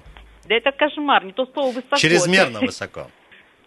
Да 0.47 0.55
это 0.55 0.71
кошмар, 0.71 1.25
не 1.25 1.31
то 1.31 1.45
слово 1.45 1.71
высоко. 1.73 1.97
Чрезмерно 1.97 2.59
высоко. 2.61 3.07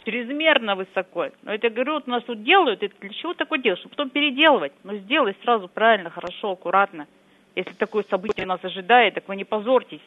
Чрезмерно 0.04 0.74
высоко. 0.76 1.28
Но 1.42 1.52
это, 1.54 1.70
говорю, 1.70 1.94
вот 1.94 2.04
у 2.06 2.10
нас 2.10 2.22
тут 2.24 2.42
делают, 2.42 2.82
это 2.82 2.94
для 3.00 3.10
чего 3.10 3.34
такое 3.34 3.58
делать? 3.58 3.78
Чтобы 3.80 3.94
потом 3.96 4.10
переделывать. 4.10 4.72
Но 4.84 4.96
сделай 4.96 5.36
сразу 5.42 5.68
правильно, 5.68 6.10
хорошо, 6.10 6.52
аккуратно. 6.52 7.06
Если 7.54 7.72
такое 7.74 8.04
событие 8.08 8.46
нас 8.46 8.64
ожидает, 8.64 9.14
так 9.14 9.28
вы 9.28 9.36
не 9.36 9.44
позорьтесь. 9.44 10.00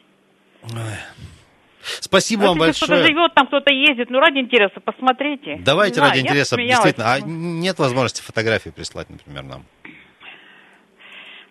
Спасибо 2.00 2.42
Ну, 2.42 2.48
вам 2.48 2.58
если 2.66 2.72
кто-то 2.84 2.92
большое. 2.94 3.08
живет, 3.14 3.34
там 3.34 3.46
кто-то 3.46 3.72
ездит, 3.72 4.10
ну 4.10 4.18
ради 4.18 4.38
интереса, 4.38 4.80
посмотрите. 4.80 5.60
Давайте 5.64 5.96
знаю, 5.96 6.10
ради 6.10 6.20
интереса, 6.22 6.56
действительно. 6.56 7.12
А 7.12 7.20
нет 7.20 7.78
возможности 7.78 8.22
фотографии 8.22 8.70
прислать, 8.70 9.08
например, 9.08 9.44
нам? 9.44 9.64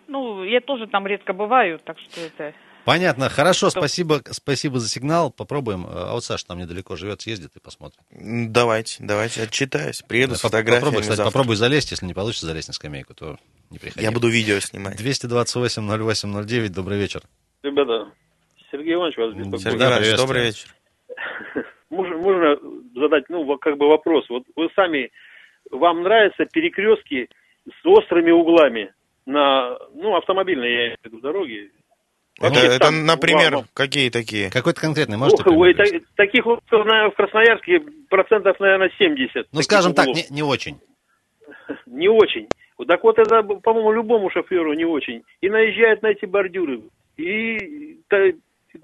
Ну, 0.08 0.44
я 0.44 0.60
тоже 0.60 0.86
там 0.86 1.06
редко 1.06 1.32
бываю, 1.32 1.78
так 1.78 1.98
что 1.98 2.20
это... 2.20 2.52
Понятно, 2.86 3.28
хорошо, 3.28 3.68
Что? 3.68 3.80
спасибо, 3.80 4.20
спасибо 4.30 4.78
за 4.78 4.88
сигнал. 4.88 5.32
Попробуем. 5.32 5.86
А 5.88 6.12
вот 6.12 6.22
Саша 6.22 6.46
там 6.46 6.58
недалеко 6.60 6.94
живет, 6.94 7.20
съездит 7.20 7.50
и 7.56 7.60
посмотрим. 7.60 8.00
Давайте, 8.52 8.98
давайте, 9.00 9.42
отчитаюсь. 9.42 10.02
Приеду 10.02 10.36
с 10.36 10.40
Поп- 10.40 10.52
фотографиями 10.52 10.80
Попробуй, 10.84 11.00
кстати, 11.02 11.16
завтра. 11.16 11.32
попробуй 11.32 11.56
залезть, 11.56 11.90
если 11.90 12.06
не 12.06 12.14
получится 12.14 12.46
залезть 12.46 12.68
на 12.68 12.74
скамейку, 12.74 13.12
то 13.14 13.38
не 13.70 13.78
приходи. 13.80 14.04
Я 14.04 14.12
буду 14.12 14.28
видео 14.28 14.60
снимать. 14.60 15.00
228-08-09, 15.00 16.68
добрый 16.68 16.98
вечер. 16.98 17.22
Ребята, 17.64 18.12
Сергей 18.70 18.94
Иванович 18.94 19.16
вас 19.16 19.34
беспокоит. 19.34 19.62
Сергей 19.62 19.78
Да, 19.80 19.88
Иванович, 19.90 20.16
добрый 20.16 20.42
вечер. 20.44 20.68
Можно, 21.90 22.16
можно 22.18 22.56
задать, 22.94 23.24
ну, 23.28 23.58
как 23.58 23.78
бы 23.78 23.88
вопрос. 23.88 24.24
Вот 24.28 24.42
вы 24.56 24.68
сами, 24.76 25.10
вам 25.70 26.02
нравятся 26.02 26.44
перекрестки 26.44 27.28
с 27.68 27.86
острыми 27.86 28.30
углами 28.32 28.92
на, 29.24 29.76
ну, 29.94 30.16
автомобильные, 30.16 30.72
я 30.72 30.84
имею 30.86 30.98
в 31.02 31.06
виду, 31.06 31.20
дороги? 31.20 31.70
Это, 32.38 32.48
Вообще 32.48 32.66
это, 32.66 32.78
там, 32.80 33.06
например, 33.06 33.54
вам- 33.56 33.64
какие 33.72 34.10
такие? 34.10 34.50
Какой-то 34.50 34.78
конкретный 34.80 35.16
можете 35.16 35.42
Ох, 35.42 35.46
ой, 35.52 35.72
пример 35.72 35.88
привести? 35.88 35.98
та- 36.00 36.06
таких 36.16 36.44
вот 36.44 36.60
на- 36.70 37.08
в 37.08 37.14
Красноярске 37.14 37.80
процентов, 38.10 38.60
наверное, 38.60 38.90
70. 38.98 39.46
Ну, 39.52 39.62
скажем 39.62 39.94
так, 39.94 40.06
углов. 40.08 40.30
не, 40.30 40.36
не 40.36 40.42
очень. 40.42 40.76
Не 41.86 42.08
очень. 42.08 42.48
Вот 42.78 42.88
Так 42.88 43.02
вот 43.04 43.18
это, 43.18 43.42
по-моему, 43.42 43.92
любому 43.92 44.28
шоферу 44.30 44.74
не 44.74 44.84
очень. 44.84 45.22
И 45.40 45.48
наезжают 45.48 46.02
на 46.02 46.08
эти 46.08 46.26
бордюры. 46.26 46.80
И 47.16 47.98
та- 48.08 48.32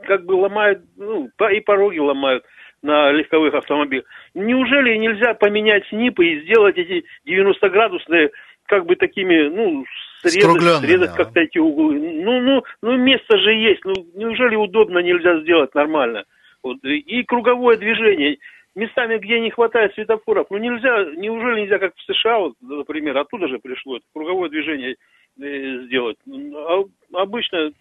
как 0.06 0.24
бы 0.24 0.32
ломают, 0.32 0.82
ну, 0.96 1.28
и 1.52 1.60
пороги 1.60 1.98
ломают 1.98 2.44
на 2.80 3.12
легковых 3.12 3.52
автомобилях. 3.54 4.04
Неужели 4.34 4.96
нельзя 4.96 5.34
поменять 5.34 5.86
снипы 5.88 6.24
и 6.24 6.40
сделать 6.42 6.78
эти 6.78 7.04
90-градусные 7.26 8.30
как 8.66 8.86
бы 8.86 8.96
такими, 8.96 9.48
ну, 9.48 9.84
срезать, 10.30 10.80
срезать 10.80 11.10
да. 11.10 11.16
как-то 11.16 11.40
эти 11.40 11.58
углы. 11.58 11.98
Ну, 11.98 12.40
ну, 12.40 12.62
ну, 12.82 12.96
место 12.96 13.38
же 13.38 13.52
есть. 13.52 13.84
Ну, 13.84 13.94
неужели 14.14 14.56
удобно 14.56 14.98
нельзя 14.98 15.40
сделать 15.40 15.74
нормально? 15.74 16.24
Вот. 16.62 16.78
И 16.84 16.98
и 16.98 17.24
круговое 17.24 17.76
движение. 17.76 18.38
Местами, 18.74 19.18
где 19.18 19.38
не 19.38 19.50
хватает 19.50 19.92
светофоров, 19.92 20.46
ну 20.48 20.56
нельзя, 20.56 21.04
неужели 21.16 21.60
нельзя, 21.60 21.78
как 21.78 21.94
в 21.94 22.02
США, 22.10 22.38
вот, 22.38 22.54
например, 22.62 23.18
оттуда 23.18 23.46
же 23.46 23.58
пришло 23.58 23.96
это 23.96 24.06
круговое 24.14 24.48
движение 24.48 24.96
э, 25.38 25.84
сделать. 25.84 26.16
А 26.26 26.82
обычно 27.12 27.72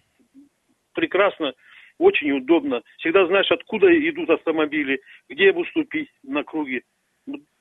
прекрасно, 0.93 1.53
очень 1.97 2.31
удобно. 2.31 2.81
Всегда 2.97 3.25
знаешь, 3.27 3.49
откуда 3.51 3.87
идут 4.09 4.29
автомобили, 4.31 4.99
где 5.29 5.53
уступить 5.53 6.09
на 6.23 6.43
круге. 6.43 6.81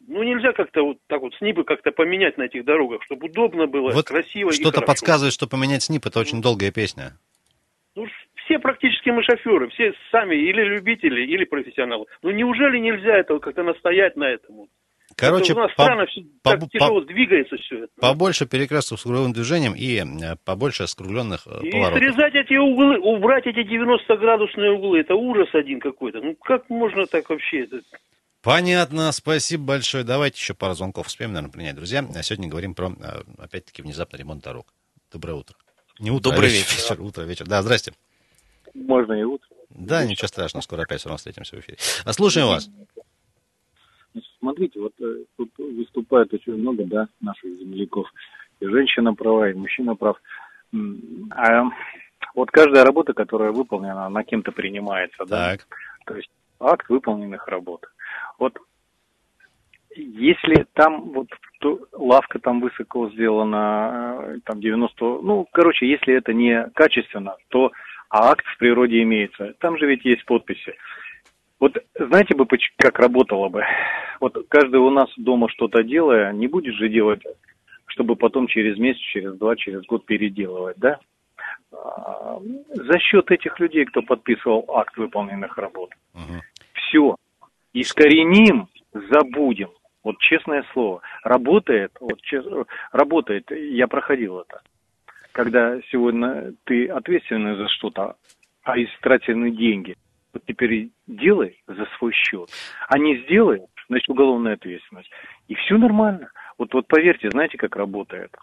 Ну, 0.07 0.23
нельзя 0.25 0.53
как-то 0.53 0.83
вот 0.83 0.99
так 1.07 1.21
вот 1.21 1.35
снипы 1.37 1.63
как-то 1.63 1.93
поменять 1.93 2.37
на 2.37 2.45
этих 2.45 2.65
дорогах, 2.65 3.03
чтобы 3.05 3.29
удобно 3.29 3.67
было, 3.67 3.93
Вот 3.93 4.07
красиво 4.07 4.51
и 4.51 4.53
Что-то 4.55 4.81
подсказывает, 4.81 5.33
что 5.33 5.47
поменять 5.47 5.85
снип 5.85 6.05
это 6.07 6.19
очень 6.19 6.43
долгая 6.43 6.73
песня. 6.73 7.13
Ну, 7.95 8.07
все 8.45 8.59
практически 8.59 9.11
мы 9.11 9.23
шоферы, 9.23 9.69
все 9.69 9.93
сами 10.11 10.35
или 10.35 10.63
любители, 10.65 11.23
или 11.23 11.45
профессионалы. 11.45 12.07
Ну, 12.23 12.31
неужели 12.31 12.79
нельзя 12.79 13.17
этого 13.19 13.39
как-то 13.39 13.63
настоять 13.63 14.17
на 14.17 14.25
этом? 14.25 14.67
Короче, 15.17 15.53
это 15.53 15.61
у 15.61 15.63
нас 15.65 15.75
по- 15.75 15.83
странно 15.83 16.07
все 16.07 16.23
по- 16.43 16.51
так 16.51 16.61
по- 16.61 16.69
тяжело 16.69 17.01
двигается 17.03 17.57
все 17.59 17.85
это. 17.85 17.89
Побольше 18.01 18.47
перекрестков 18.49 19.01
с 19.01 19.03
круговым 19.03 19.33
движением 19.33 19.75
и 19.77 19.97
э, 19.99 20.37
побольше 20.45 20.87
скругленных 20.87 21.47
э, 21.47 21.67
И 21.67 21.71
поворотов. 21.73 21.99
срезать 21.99 22.35
эти 22.35 22.55
углы, 22.55 22.99
убрать 22.99 23.47
эти 23.47 23.59
90-градусные 23.61 24.71
углы, 24.71 25.01
это 25.01 25.15
ужас 25.15 25.49
один 25.53 25.81
какой-то. 25.81 26.21
Ну 26.21 26.35
как 26.37 26.71
можно 26.71 27.07
так 27.07 27.29
вообще? 27.29 27.65
Это... 27.65 27.81
Понятно, 28.43 29.13
спасибо 29.13 29.65
большое. 29.65 30.03
Давайте 30.03 30.39
еще 30.39 30.55
пару 30.55 30.73
звонков 30.75 31.09
успеем, 31.09 31.33
наверное, 31.33 31.53
принять. 31.53 31.77
Друзья, 31.77 32.03
а 32.15 32.23
сегодня 32.23 32.49
говорим 32.49 32.75
про, 32.75 32.89
э, 32.89 33.23
опять-таки, 33.39 33.83
внезапный 33.83 34.19
ремонт 34.19 34.43
дорог. 34.43 34.73
Доброе 35.13 35.35
утро. 35.35 35.57
Не 35.99 36.11
утро, 36.11 36.31
Добрый 36.31 36.49
а 36.49 36.53
вечер. 36.53 36.77
вечер. 36.77 37.03
Утро, 37.03 37.23
вечер. 37.23 37.47
Да, 37.47 37.61
здрасте. 37.61 37.93
Можно 38.73 39.13
и 39.13 39.25
утро. 39.25 39.47
Да, 39.69 40.05
ничего 40.07 40.29
страшного, 40.29 40.63
скоро 40.63 40.83
опять 40.83 41.01
все 41.01 41.09
равно 41.09 41.19
встретимся 41.19 41.57
в 41.57 41.61
эфире. 41.61 41.77
А 42.05 42.13
слушаем 42.15 42.47
вас. 42.47 42.71
Значит, 44.13 44.31
смотрите, 44.39 44.81
вот 44.81 44.95
э, 45.01 45.25
тут 45.37 45.51
выступает 45.59 46.33
очень 46.33 46.55
много, 46.55 46.85
да, 46.85 47.09
наших 47.21 47.59
земляков. 47.59 48.09
И 48.61 48.67
женщина 48.67 49.15
права, 49.15 49.51
и 49.51 49.55
мужчина 49.55 49.95
прав. 49.97 50.17
А 51.31 51.65
вот 52.35 52.51
каждая 52.51 52.85
работа, 52.85 53.13
которая 53.13 53.53
выполнена, 53.53 54.07
она 54.07 54.25
кем-то 54.25 54.51
принимается, 54.51 55.25
да? 55.27 55.51
Так. 55.51 55.67
То 56.07 56.17
есть 56.17 56.31
акт 56.59 56.89
выполненных 56.89 57.47
работ. 57.49 57.85
Вот 58.39 58.59
если 59.95 60.67
там 60.75 61.11
вот 61.13 61.29
то 61.61 61.79
лавка 61.93 62.39
там 62.39 62.61
высоко 62.61 63.11
сделана, 63.11 64.17
э, 64.23 64.39
там 64.45 64.61
90, 64.61 65.05
ну, 65.23 65.47
короче, 65.53 65.87
если 65.87 66.15
это 66.15 66.33
не 66.33 66.65
качественно, 66.75 67.37
то 67.49 67.71
а 68.09 68.31
акт 68.31 68.45
в 68.47 68.59
природе 68.59 69.03
имеется. 69.03 69.55
Там 69.61 69.79
же 69.79 69.87
ведь 69.87 70.05
есть 70.05 70.25
подписи. 70.25 70.75
Вот 71.61 71.77
знаете 71.95 72.35
бы, 72.35 72.47
как 72.77 72.99
работало 72.99 73.49
бы? 73.49 73.63
Вот 74.21 74.37
каждый 74.49 74.81
у 74.81 74.91
нас 74.91 75.09
дома 75.17 75.49
что-то 75.49 75.83
делая, 75.83 76.33
не 76.33 76.47
будет 76.47 76.75
же 76.75 76.89
делать, 76.89 77.23
чтобы 77.87 78.17
потом 78.17 78.47
через 78.47 78.79
месяц, 78.79 79.01
через 79.01 79.35
два, 79.37 79.55
через 79.57 79.83
год 79.85 80.07
переделывать, 80.07 80.79
да? 80.79 80.99
А, 81.73 82.41
За 82.75 82.99
счет 82.99 83.31
этих 83.31 83.61
людей, 83.61 83.85
кто 83.85 84.03
подписывал 84.03 84.65
акт 84.75 84.97
выполненных 84.97 85.57
работ. 85.59 85.91
Все. 86.73 87.17
Искореним, 87.73 88.69
забудем. 88.93 89.71
Вот 90.03 90.19
честное 90.19 90.65
слово. 90.73 91.03
Работает, 91.23 91.93
вот 92.01 92.21
чес- 92.23 92.67
работает, 92.93 93.51
я 93.51 93.87
проходил 93.87 94.41
это. 94.41 94.63
Когда 95.33 95.81
сегодня 95.93 96.55
ты 96.65 96.89
ответственный 96.89 97.57
за 97.57 97.69
что-то, 97.69 98.17
а 98.63 98.79
истратены 98.79 99.51
деньги, 99.51 99.97
вот 100.33 100.43
теперь 100.47 100.91
делай 101.07 101.63
за 101.67 101.87
свой 101.99 102.13
счет. 102.13 102.51
А 102.89 102.99
не 102.99 103.23
сделай, 103.25 103.61
значит, 103.89 104.09
уголовная 104.09 104.55
ответственность. 104.55 105.11
И 105.49 105.55
все 105.55 105.77
нормально. 105.77 106.31
Вот, 106.59 106.73
вот 106.75 106.87
поверьте, 106.89 107.31
знаете, 107.31 107.59
как 107.59 107.77
работает. 107.77 108.35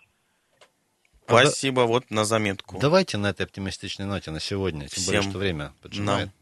Спасибо, 1.26 1.82
вот 1.82 2.10
на 2.10 2.24
заметку. 2.24 2.78
Давайте 2.80 3.18
на 3.18 3.32
этой 3.32 3.46
оптимистичной 3.46 4.06
ноте 4.06 4.32
на 4.32 4.40
сегодня, 4.40 4.88
тем 4.88 5.04
более, 5.06 5.22
Всем 5.22 5.32
что 5.32 5.40
время 5.40 5.74
поджимает. 5.82 6.28
нам. 6.28 6.34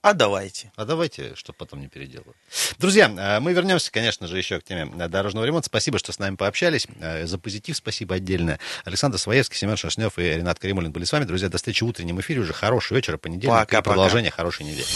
А 0.00 0.14
давайте. 0.14 0.70
А 0.76 0.84
давайте, 0.84 1.34
чтобы 1.34 1.56
потом 1.56 1.80
не 1.80 1.88
переделывать. 1.88 2.36
Друзья, 2.78 3.08
э, 3.08 3.40
мы 3.40 3.52
вернемся, 3.52 3.90
конечно 3.90 4.28
же, 4.28 4.38
еще 4.38 4.60
к 4.60 4.64
теме 4.64 4.90
э, 4.96 5.08
дорожного 5.08 5.44
ремонта. 5.44 5.66
Спасибо, 5.66 5.98
что 5.98 6.12
с 6.12 6.18
нами 6.20 6.36
пообщались. 6.36 6.86
Э, 7.00 7.26
За 7.26 7.36
позитив 7.38 7.76
спасибо 7.76 8.14
отдельное. 8.14 8.60
Александр 8.84 9.18
Своевский, 9.18 9.56
Семен 9.56 9.76
Шашнев 9.76 10.18
и 10.18 10.22
Ренат 10.22 10.58
Каримулин 10.60 10.92
были 10.92 11.04
с 11.04 11.12
вами. 11.12 11.24
Друзья, 11.24 11.48
до 11.48 11.56
встречи 11.56 11.82
в 11.82 11.88
утреннем 11.88 12.20
эфире. 12.20 12.40
Уже 12.40 12.52
хорошего 12.52 12.96
вечера, 12.96 13.16
понедельник. 13.18 13.50
Пока-пока. 13.56 13.78
и 13.78 13.82
продолжение 13.82 14.30
хорошей 14.30 14.66
недели. 14.66 14.86